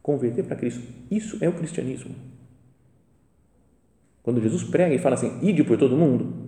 Converter 0.00 0.44
para 0.44 0.56
Cristo, 0.56 0.82
isso 1.10 1.36
é 1.40 1.48
o 1.48 1.52
cristianismo. 1.52 2.14
Quando 4.22 4.40
Jesus 4.40 4.62
prega 4.62 4.94
e 4.94 4.98
fala 4.98 5.16
assim: 5.16 5.38
ide 5.42 5.64
por 5.64 5.76
todo 5.76 5.96
mundo, 5.96 6.43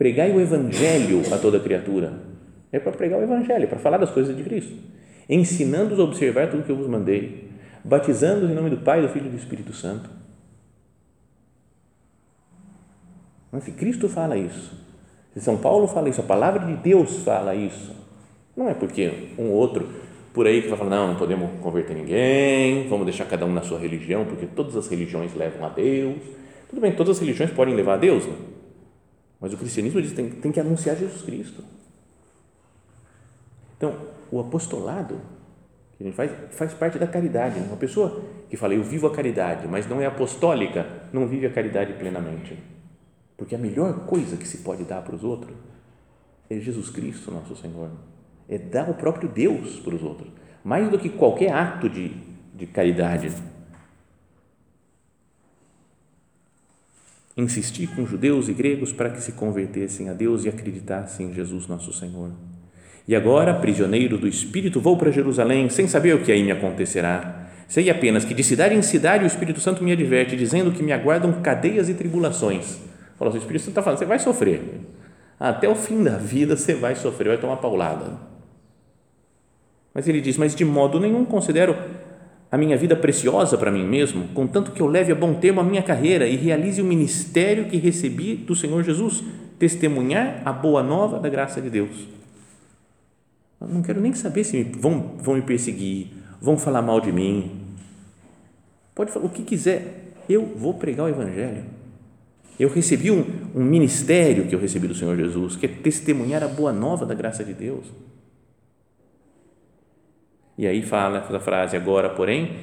pregai 0.00 0.32
o 0.32 0.40
evangelho 0.40 1.22
a 1.30 1.36
toda 1.36 1.60
criatura. 1.60 2.14
É 2.72 2.78
para 2.78 2.90
pregar 2.90 3.20
o 3.20 3.22
evangelho, 3.22 3.68
para 3.68 3.78
falar 3.78 3.98
das 3.98 4.10
coisas 4.10 4.34
de 4.34 4.42
Cristo, 4.42 4.74
ensinando-os 5.28 6.00
a 6.00 6.04
observar 6.04 6.48
tudo 6.48 6.62
que 6.62 6.72
eu 6.72 6.76
vos 6.76 6.86
mandei, 6.86 7.50
batizando-os 7.84 8.50
em 8.50 8.54
nome 8.54 8.70
do 8.70 8.78
Pai, 8.78 9.02
do 9.02 9.10
Filho 9.10 9.26
e 9.26 9.28
do 9.28 9.36
Espírito 9.36 9.74
Santo. 9.74 10.08
Se 13.60 13.72
Cristo 13.72 14.08
fala 14.08 14.38
isso, 14.38 14.72
São 15.36 15.58
Paulo 15.58 15.86
fala 15.86 16.08
isso, 16.08 16.22
a 16.22 16.24
palavra 16.24 16.64
de 16.64 16.76
Deus 16.76 17.18
fala 17.18 17.54
isso, 17.54 17.94
não 18.56 18.70
é 18.70 18.72
porque 18.72 19.34
um 19.36 19.50
outro 19.50 19.86
por 20.32 20.46
aí 20.46 20.62
que 20.62 20.68
vai 20.68 20.78
falar, 20.78 20.90
não, 20.90 21.08
não 21.08 21.16
podemos 21.16 21.50
converter 21.60 21.94
ninguém, 21.94 22.88
vamos 22.88 23.04
deixar 23.04 23.26
cada 23.26 23.44
um 23.44 23.52
na 23.52 23.60
sua 23.60 23.78
religião, 23.78 24.24
porque 24.24 24.46
todas 24.46 24.74
as 24.76 24.88
religiões 24.88 25.34
levam 25.34 25.66
a 25.66 25.68
Deus. 25.68 26.22
Tudo 26.70 26.80
bem, 26.80 26.92
todas 26.92 27.16
as 27.16 27.20
religiões 27.20 27.50
podem 27.50 27.74
levar 27.74 27.94
a 27.94 27.98
Deus, 27.98 28.24
né? 28.24 28.32
Mas 29.40 29.52
o 29.52 29.56
cristianismo 29.56 30.00
diz 30.02 30.10
que 30.10 30.16
tem, 30.16 30.30
tem 30.30 30.52
que 30.52 30.60
anunciar 30.60 30.96
Jesus 30.96 31.22
Cristo. 31.22 31.64
Então, 33.76 33.96
o 34.30 34.38
apostolado 34.38 35.18
que 35.96 36.04
a 36.04 36.06
gente 36.06 36.14
faz, 36.14 36.30
faz 36.50 36.74
parte 36.74 36.98
da 36.98 37.06
caridade. 37.06 37.58
Uma 37.60 37.76
pessoa 37.76 38.22
que 38.48 38.56
fala, 38.56 38.74
eu 38.74 38.82
vivo 38.82 39.06
a 39.06 39.14
caridade, 39.14 39.66
mas 39.68 39.86
não 39.86 40.00
é 40.00 40.06
apostólica, 40.06 40.86
não 41.12 41.26
vive 41.26 41.46
a 41.46 41.50
caridade 41.50 41.94
plenamente. 41.94 42.58
Porque 43.36 43.54
a 43.54 43.58
melhor 43.58 44.06
coisa 44.06 44.36
que 44.36 44.46
se 44.46 44.58
pode 44.58 44.84
dar 44.84 45.02
para 45.02 45.14
os 45.14 45.24
outros 45.24 45.56
é 46.48 46.58
Jesus 46.58 46.90
Cristo, 46.90 47.30
nosso 47.30 47.56
Senhor 47.56 47.90
é 48.50 48.58
dar 48.58 48.90
o 48.90 48.94
próprio 48.94 49.28
Deus 49.28 49.78
para 49.78 49.94
os 49.94 50.02
outros, 50.02 50.28
mais 50.64 50.90
do 50.90 50.98
que 50.98 51.08
qualquer 51.08 51.52
ato 51.52 51.88
de, 51.88 52.08
de 52.52 52.66
caridade. 52.66 53.32
Insistir 57.36 57.86
com 57.88 58.04
judeus 58.04 58.48
e 58.48 58.52
gregos 58.52 58.92
para 58.92 59.10
que 59.10 59.22
se 59.22 59.32
convertessem 59.32 60.08
a 60.08 60.12
Deus 60.12 60.44
e 60.44 60.48
acreditassem 60.48 61.26
em 61.26 61.34
Jesus 61.34 61.66
nosso 61.66 61.92
Senhor. 61.92 62.32
E 63.06 63.16
agora, 63.16 63.54
prisioneiro 63.54 64.18
do 64.18 64.28
Espírito, 64.28 64.80
vou 64.80 64.96
para 64.96 65.10
Jerusalém 65.10 65.68
sem 65.68 65.88
saber 65.88 66.14
o 66.14 66.22
que 66.22 66.30
aí 66.30 66.42
me 66.42 66.52
acontecerá. 66.52 67.48
Sei 67.68 67.88
apenas 67.88 68.24
que 68.24 68.34
de 68.34 68.42
cidade 68.42 68.74
em 68.74 68.82
cidade 68.82 69.24
o 69.24 69.26
Espírito 69.26 69.60
Santo 69.60 69.82
me 69.82 69.92
adverte, 69.92 70.36
dizendo 70.36 70.72
que 70.72 70.82
me 70.82 70.92
aguardam 70.92 71.40
cadeias 71.40 71.88
e 71.88 71.94
tribulações. 71.94 72.78
Falou, 73.16 73.32
o 73.32 73.36
Espírito 73.36 73.62
Santo 73.62 73.70
está 73.70 73.82
falando, 73.82 73.98
você 73.98 74.06
vai 74.06 74.18
sofrer. 74.18 74.80
Até 75.38 75.68
o 75.68 75.74
fim 75.74 76.02
da 76.02 76.18
vida 76.18 76.56
você 76.56 76.74
vai 76.74 76.94
sofrer, 76.94 77.28
vai 77.28 77.38
tomar 77.38 77.56
paulada. 77.56 78.30
Mas 79.94 80.06
ele 80.06 80.20
diz: 80.20 80.36
Mas 80.36 80.54
de 80.54 80.64
modo 80.64 81.00
nenhum 81.00 81.24
considero 81.24 81.76
a 82.50 82.58
minha 82.58 82.76
vida 82.76 82.96
preciosa 82.96 83.56
para 83.56 83.70
mim 83.70 83.86
mesmo, 83.86 84.26
contanto 84.34 84.72
que 84.72 84.80
eu 84.82 84.86
leve 84.86 85.12
a 85.12 85.14
bom 85.14 85.34
termo 85.34 85.60
a 85.60 85.64
minha 85.64 85.82
carreira 85.82 86.26
e 86.26 86.36
realize 86.36 86.82
o 86.82 86.84
ministério 86.84 87.66
que 87.66 87.76
recebi 87.76 88.34
do 88.34 88.56
Senhor 88.56 88.82
Jesus, 88.82 89.22
testemunhar 89.58 90.42
a 90.44 90.52
boa 90.52 90.82
nova 90.82 91.20
da 91.20 91.28
graça 91.28 91.60
de 91.60 91.70
Deus. 91.70 92.08
Eu 93.60 93.68
não 93.68 93.82
quero 93.82 94.00
nem 94.00 94.12
saber 94.14 94.42
se 94.42 94.62
vão, 94.64 95.16
vão 95.18 95.36
me 95.36 95.42
perseguir, 95.42 96.08
vão 96.40 96.58
falar 96.58 96.82
mal 96.82 97.00
de 97.00 97.12
mim. 97.12 97.52
Pode 98.94 99.12
falar 99.12 99.26
o 99.26 99.30
que 99.30 99.42
quiser, 99.42 100.14
eu 100.28 100.44
vou 100.44 100.74
pregar 100.74 101.06
o 101.06 101.08
Evangelho. 101.08 101.64
Eu 102.58 102.68
recebi 102.68 103.10
um, 103.10 103.24
um 103.54 103.62
ministério 103.62 104.46
que 104.46 104.54
eu 104.54 104.58
recebi 104.58 104.88
do 104.88 104.94
Senhor 104.94 105.16
Jesus, 105.16 105.56
que 105.56 105.66
é 105.66 105.68
testemunhar 105.68 106.42
a 106.42 106.48
boa 106.48 106.72
nova 106.72 107.06
da 107.06 107.14
graça 107.14 107.44
de 107.44 107.54
Deus. 107.54 107.86
E 110.60 110.66
aí 110.66 110.82
fala 110.82 111.20
essa 111.20 111.40
frase: 111.40 111.74
Agora, 111.74 112.10
porém, 112.10 112.58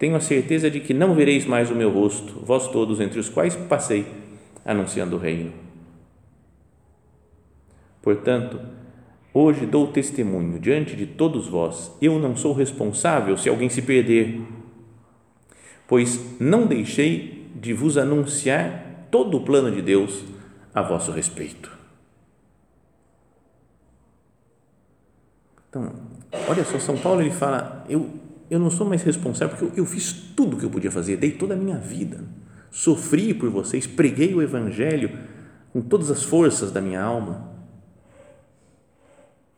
tenho 0.00 0.16
a 0.16 0.20
certeza 0.20 0.68
de 0.68 0.80
que 0.80 0.92
não 0.92 1.14
vereis 1.14 1.46
mais 1.46 1.70
o 1.70 1.76
meu 1.76 1.92
rosto, 1.92 2.40
vós 2.44 2.66
todos 2.66 2.98
entre 2.98 3.20
os 3.20 3.28
quais 3.28 3.54
passei 3.54 4.04
anunciando 4.64 5.14
o 5.14 5.18
reino. 5.20 5.52
Portanto, 8.02 8.58
hoje 9.32 9.64
dou 9.64 9.86
testemunho 9.86 10.58
diante 10.58 10.96
de 10.96 11.06
todos 11.06 11.46
vós, 11.46 11.96
eu 12.02 12.18
não 12.18 12.34
sou 12.34 12.52
responsável 12.52 13.36
se 13.36 13.48
alguém 13.48 13.68
se 13.68 13.80
perder, 13.80 14.40
pois 15.86 16.20
não 16.40 16.66
deixei 16.66 17.48
de 17.54 17.72
vos 17.72 17.96
anunciar 17.96 19.06
todo 19.08 19.36
o 19.36 19.44
plano 19.44 19.70
de 19.70 19.82
Deus 19.82 20.24
a 20.74 20.82
vosso 20.82 21.12
respeito. 21.12 21.70
Então, 25.68 26.05
olha 26.48 26.64
só, 26.64 26.78
São 26.78 26.96
Paulo 26.96 27.20
ele 27.20 27.30
fala, 27.30 27.84
eu, 27.88 28.10
eu 28.50 28.58
não 28.58 28.70
sou 28.70 28.86
mais 28.86 29.02
responsável 29.02 29.56
porque 29.56 29.80
eu, 29.80 29.84
eu 29.84 29.86
fiz 29.86 30.12
tudo 30.12 30.56
o 30.56 30.58
que 30.58 30.64
eu 30.64 30.70
podia 30.70 30.90
fazer, 30.90 31.16
dei 31.16 31.32
toda 31.32 31.54
a 31.54 31.56
minha 31.56 31.78
vida, 31.78 32.24
sofri 32.70 33.34
por 33.34 33.50
vocês, 33.50 33.86
preguei 33.86 34.34
o 34.34 34.42
Evangelho 34.42 35.18
com 35.72 35.80
todas 35.80 36.10
as 36.10 36.22
forças 36.22 36.70
da 36.72 36.80
minha 36.80 37.02
alma. 37.02 37.54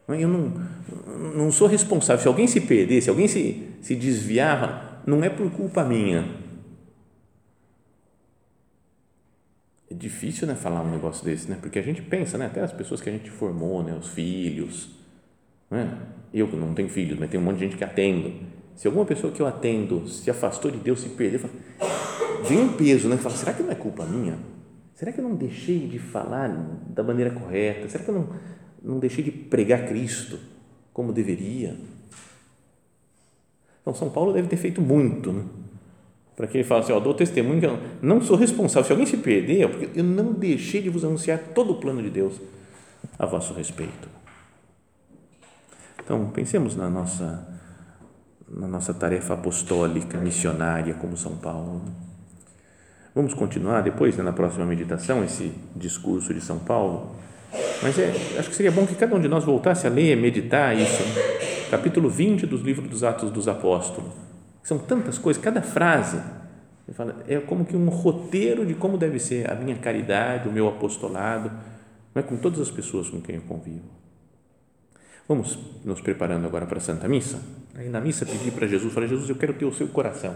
Eu 0.09 0.29
não, 0.29 0.53
não 1.35 1.53
sou 1.53 1.69
responsável. 1.69 2.23
Se 2.23 2.29
alguém 2.29 2.47
se 2.47 2.63
perder, 2.63 3.03
se 3.03 3.11
alguém 3.11 3.29
se, 3.29 3.69
se 3.83 3.95
desviar, 3.95 5.03
não 5.07 5.23
é 5.23 5.29
por 5.29 5.51
culpa 5.51 5.85
minha. 5.85 6.25
É 9.91 9.95
difícil 9.95 10.47
né, 10.47 10.55
falar 10.55 10.83
um 10.83 10.91
negócio 10.91 11.25
desse, 11.25 11.49
né? 11.49 11.59
porque 11.61 11.79
a 11.79 11.83
gente 11.83 12.03
pensa, 12.03 12.37
né, 12.37 12.47
até 12.47 12.63
as 12.63 12.73
pessoas 12.73 13.01
que 13.01 13.09
a 13.09 13.13
gente 13.13 13.31
formou, 13.31 13.83
né, 13.83 13.95
os 13.95 14.09
filhos, 14.09 14.91
é? 15.71 15.89
Eu 16.33 16.47
não 16.49 16.75
tenho 16.75 16.89
filhos, 16.89 17.19
mas 17.19 17.31
tem 17.31 17.41
um 17.41 17.43
monte 17.43 17.57
de 17.57 17.65
gente 17.65 17.77
que 17.77 17.85
atendo. 17.85 18.33
Se 18.75 18.87
alguma 18.87 19.05
pessoa 19.05 19.33
que 19.33 19.41
eu 19.41 19.47
atendo 19.47 20.09
se 20.09 20.31
afastou 20.31 20.71
de 20.71 20.79
Deus, 20.79 21.01
se 21.01 21.09
perdeu, 21.11 21.41
vem 22.45 22.61
um 22.61 22.73
peso, 22.75 23.09
né? 23.09 23.17
Fala, 23.17 23.35
será 23.35 23.53
que 23.53 23.63
não 23.63 23.71
é 23.71 23.75
culpa 23.75 24.05
minha? 24.05 24.39
Será 24.95 25.13
que 25.13 25.21
eu 25.21 25.25
não 25.25 25.35
deixei 25.35 25.87
de 25.87 25.99
falar 25.99 26.49
da 26.89 27.03
maneira 27.03 27.31
correta? 27.31 27.89
Será 27.89 28.05
que 28.05 28.11
eu 28.11 28.15
não, 28.15 28.29
não 28.83 28.99
deixei 28.99 29.25
de 29.25 29.31
pregar 29.31 29.87
Cristo 29.87 30.39
como 30.93 31.13
deveria? 31.13 31.77
Então, 33.81 33.95
São 33.95 34.11
Paulo 34.11 34.33
deve 34.33 34.49
ter 34.49 34.57
feito 34.57 34.81
muito, 34.81 35.33
né? 35.33 35.45
Para 36.37 36.47
que 36.47 36.57
ele 36.57 36.65
fale 36.65 36.83
assim, 36.83 36.93
ó, 36.93 37.01
dou 37.01 37.15
testemunho 37.15 37.59
que 37.59 37.67
eu 37.67 37.79
não 38.01 38.21
sou 38.21 38.37
responsável. 38.37 38.85
Se 38.85 38.93
alguém 38.93 39.07
se 39.07 39.17
perder, 39.17 39.63
é 39.63 39.67
porque 39.69 39.99
eu 39.99 40.05
não 40.05 40.33
deixei 40.33 40.81
de 40.81 40.89
vos 40.89 41.05
anunciar 41.05 41.39
todo 41.53 41.73
o 41.73 41.81
plano 41.81 42.01
de 42.01 42.11
Deus 42.11 42.41
a 43.19 43.27
vosso 43.27 43.53
respeito. 43.55 44.09
Então, 46.09 46.25
pensemos 46.31 46.75
na 46.75 46.89
nossa, 46.89 47.47
na 48.49 48.67
nossa 48.67 48.95
tarefa 48.95 49.35
apostólica, 49.35 50.17
missionária, 50.17 50.95
como 50.95 51.19
São 51.19 51.37
Paulo. 51.37 51.83
Vamos 53.15 53.35
continuar 53.35 53.83
depois, 53.83 54.17
né, 54.17 54.23
na 54.23 54.33
próxima 54.33 54.65
meditação, 54.65 55.23
esse 55.23 55.53
discurso 55.77 56.33
de 56.33 56.41
São 56.41 56.61
Paulo. 56.61 57.15
Mas 57.83 57.99
é, 57.99 58.09
acho 58.39 58.49
que 58.49 58.57
seria 58.57 58.73
bom 58.73 58.87
que 58.87 58.95
cada 58.95 59.15
um 59.15 59.21
de 59.21 59.29
nós 59.29 59.45
voltasse 59.45 59.87
a 59.87 59.91
ler, 59.91 60.17
meditar 60.17 60.75
isso. 60.75 61.03
Capítulo 61.71 62.09
20 62.09 62.47
dos 62.47 62.63
livros 62.63 62.89
dos 62.89 63.05
Atos 63.05 63.31
dos 63.31 63.47
Apóstolos. 63.47 64.15
São 64.63 64.79
tantas 64.79 65.19
coisas, 65.19 65.43
cada 65.43 65.61
frase 65.61 66.23
é 67.27 67.39
como 67.39 67.67
que 67.67 67.77
um 67.77 67.91
roteiro 67.91 68.65
de 68.65 68.73
como 68.73 68.97
deve 68.97 69.19
ser 69.19 69.51
a 69.51 69.55
minha 69.55 69.77
caridade, 69.77 70.49
o 70.49 70.53
meu 70.53 70.69
apostolado, 70.69 71.51
não 72.15 72.21
é 72.21 72.23
com 72.23 72.39
todas 72.39 72.61
as 72.61 72.71
pessoas 72.71 73.11
com 73.11 73.21
quem 73.21 73.35
eu 73.35 73.43
convivo. 73.43 73.98
Vamos 75.29 75.59
nos 75.85 76.01
preparando 76.01 76.47
agora 76.47 76.65
para 76.65 76.79
a 76.79 76.81
Santa 76.81 77.07
Missa. 77.07 77.39
Aí 77.75 77.91
na 77.91 78.01
missa 78.01 78.25
pedir 78.25 78.51
para 78.51 78.67
Jesus, 78.67 78.95
falar, 78.95 79.07
Jesus, 79.07 79.29
eu 79.29 79.37
quero 79.37 79.53
ter 79.53 79.67
o 79.67 79.75
seu 79.75 79.87
coração 79.87 80.35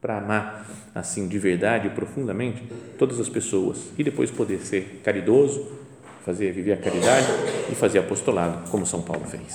para 0.00 0.18
amar 0.18 0.66
assim 0.92 1.28
de 1.28 1.38
verdade, 1.38 1.88
profundamente 1.90 2.64
todas 2.98 3.20
as 3.20 3.28
pessoas 3.28 3.92
e 3.96 4.02
depois 4.02 4.28
poder 4.28 4.58
ser 4.58 5.00
caridoso, 5.04 5.64
fazer 6.24 6.50
viver 6.50 6.72
a 6.72 6.76
caridade 6.76 7.28
e 7.70 7.74
fazer 7.76 8.00
apostolado, 8.00 8.68
como 8.68 8.84
São 8.84 9.00
Paulo 9.00 9.24
fez. 9.26 9.54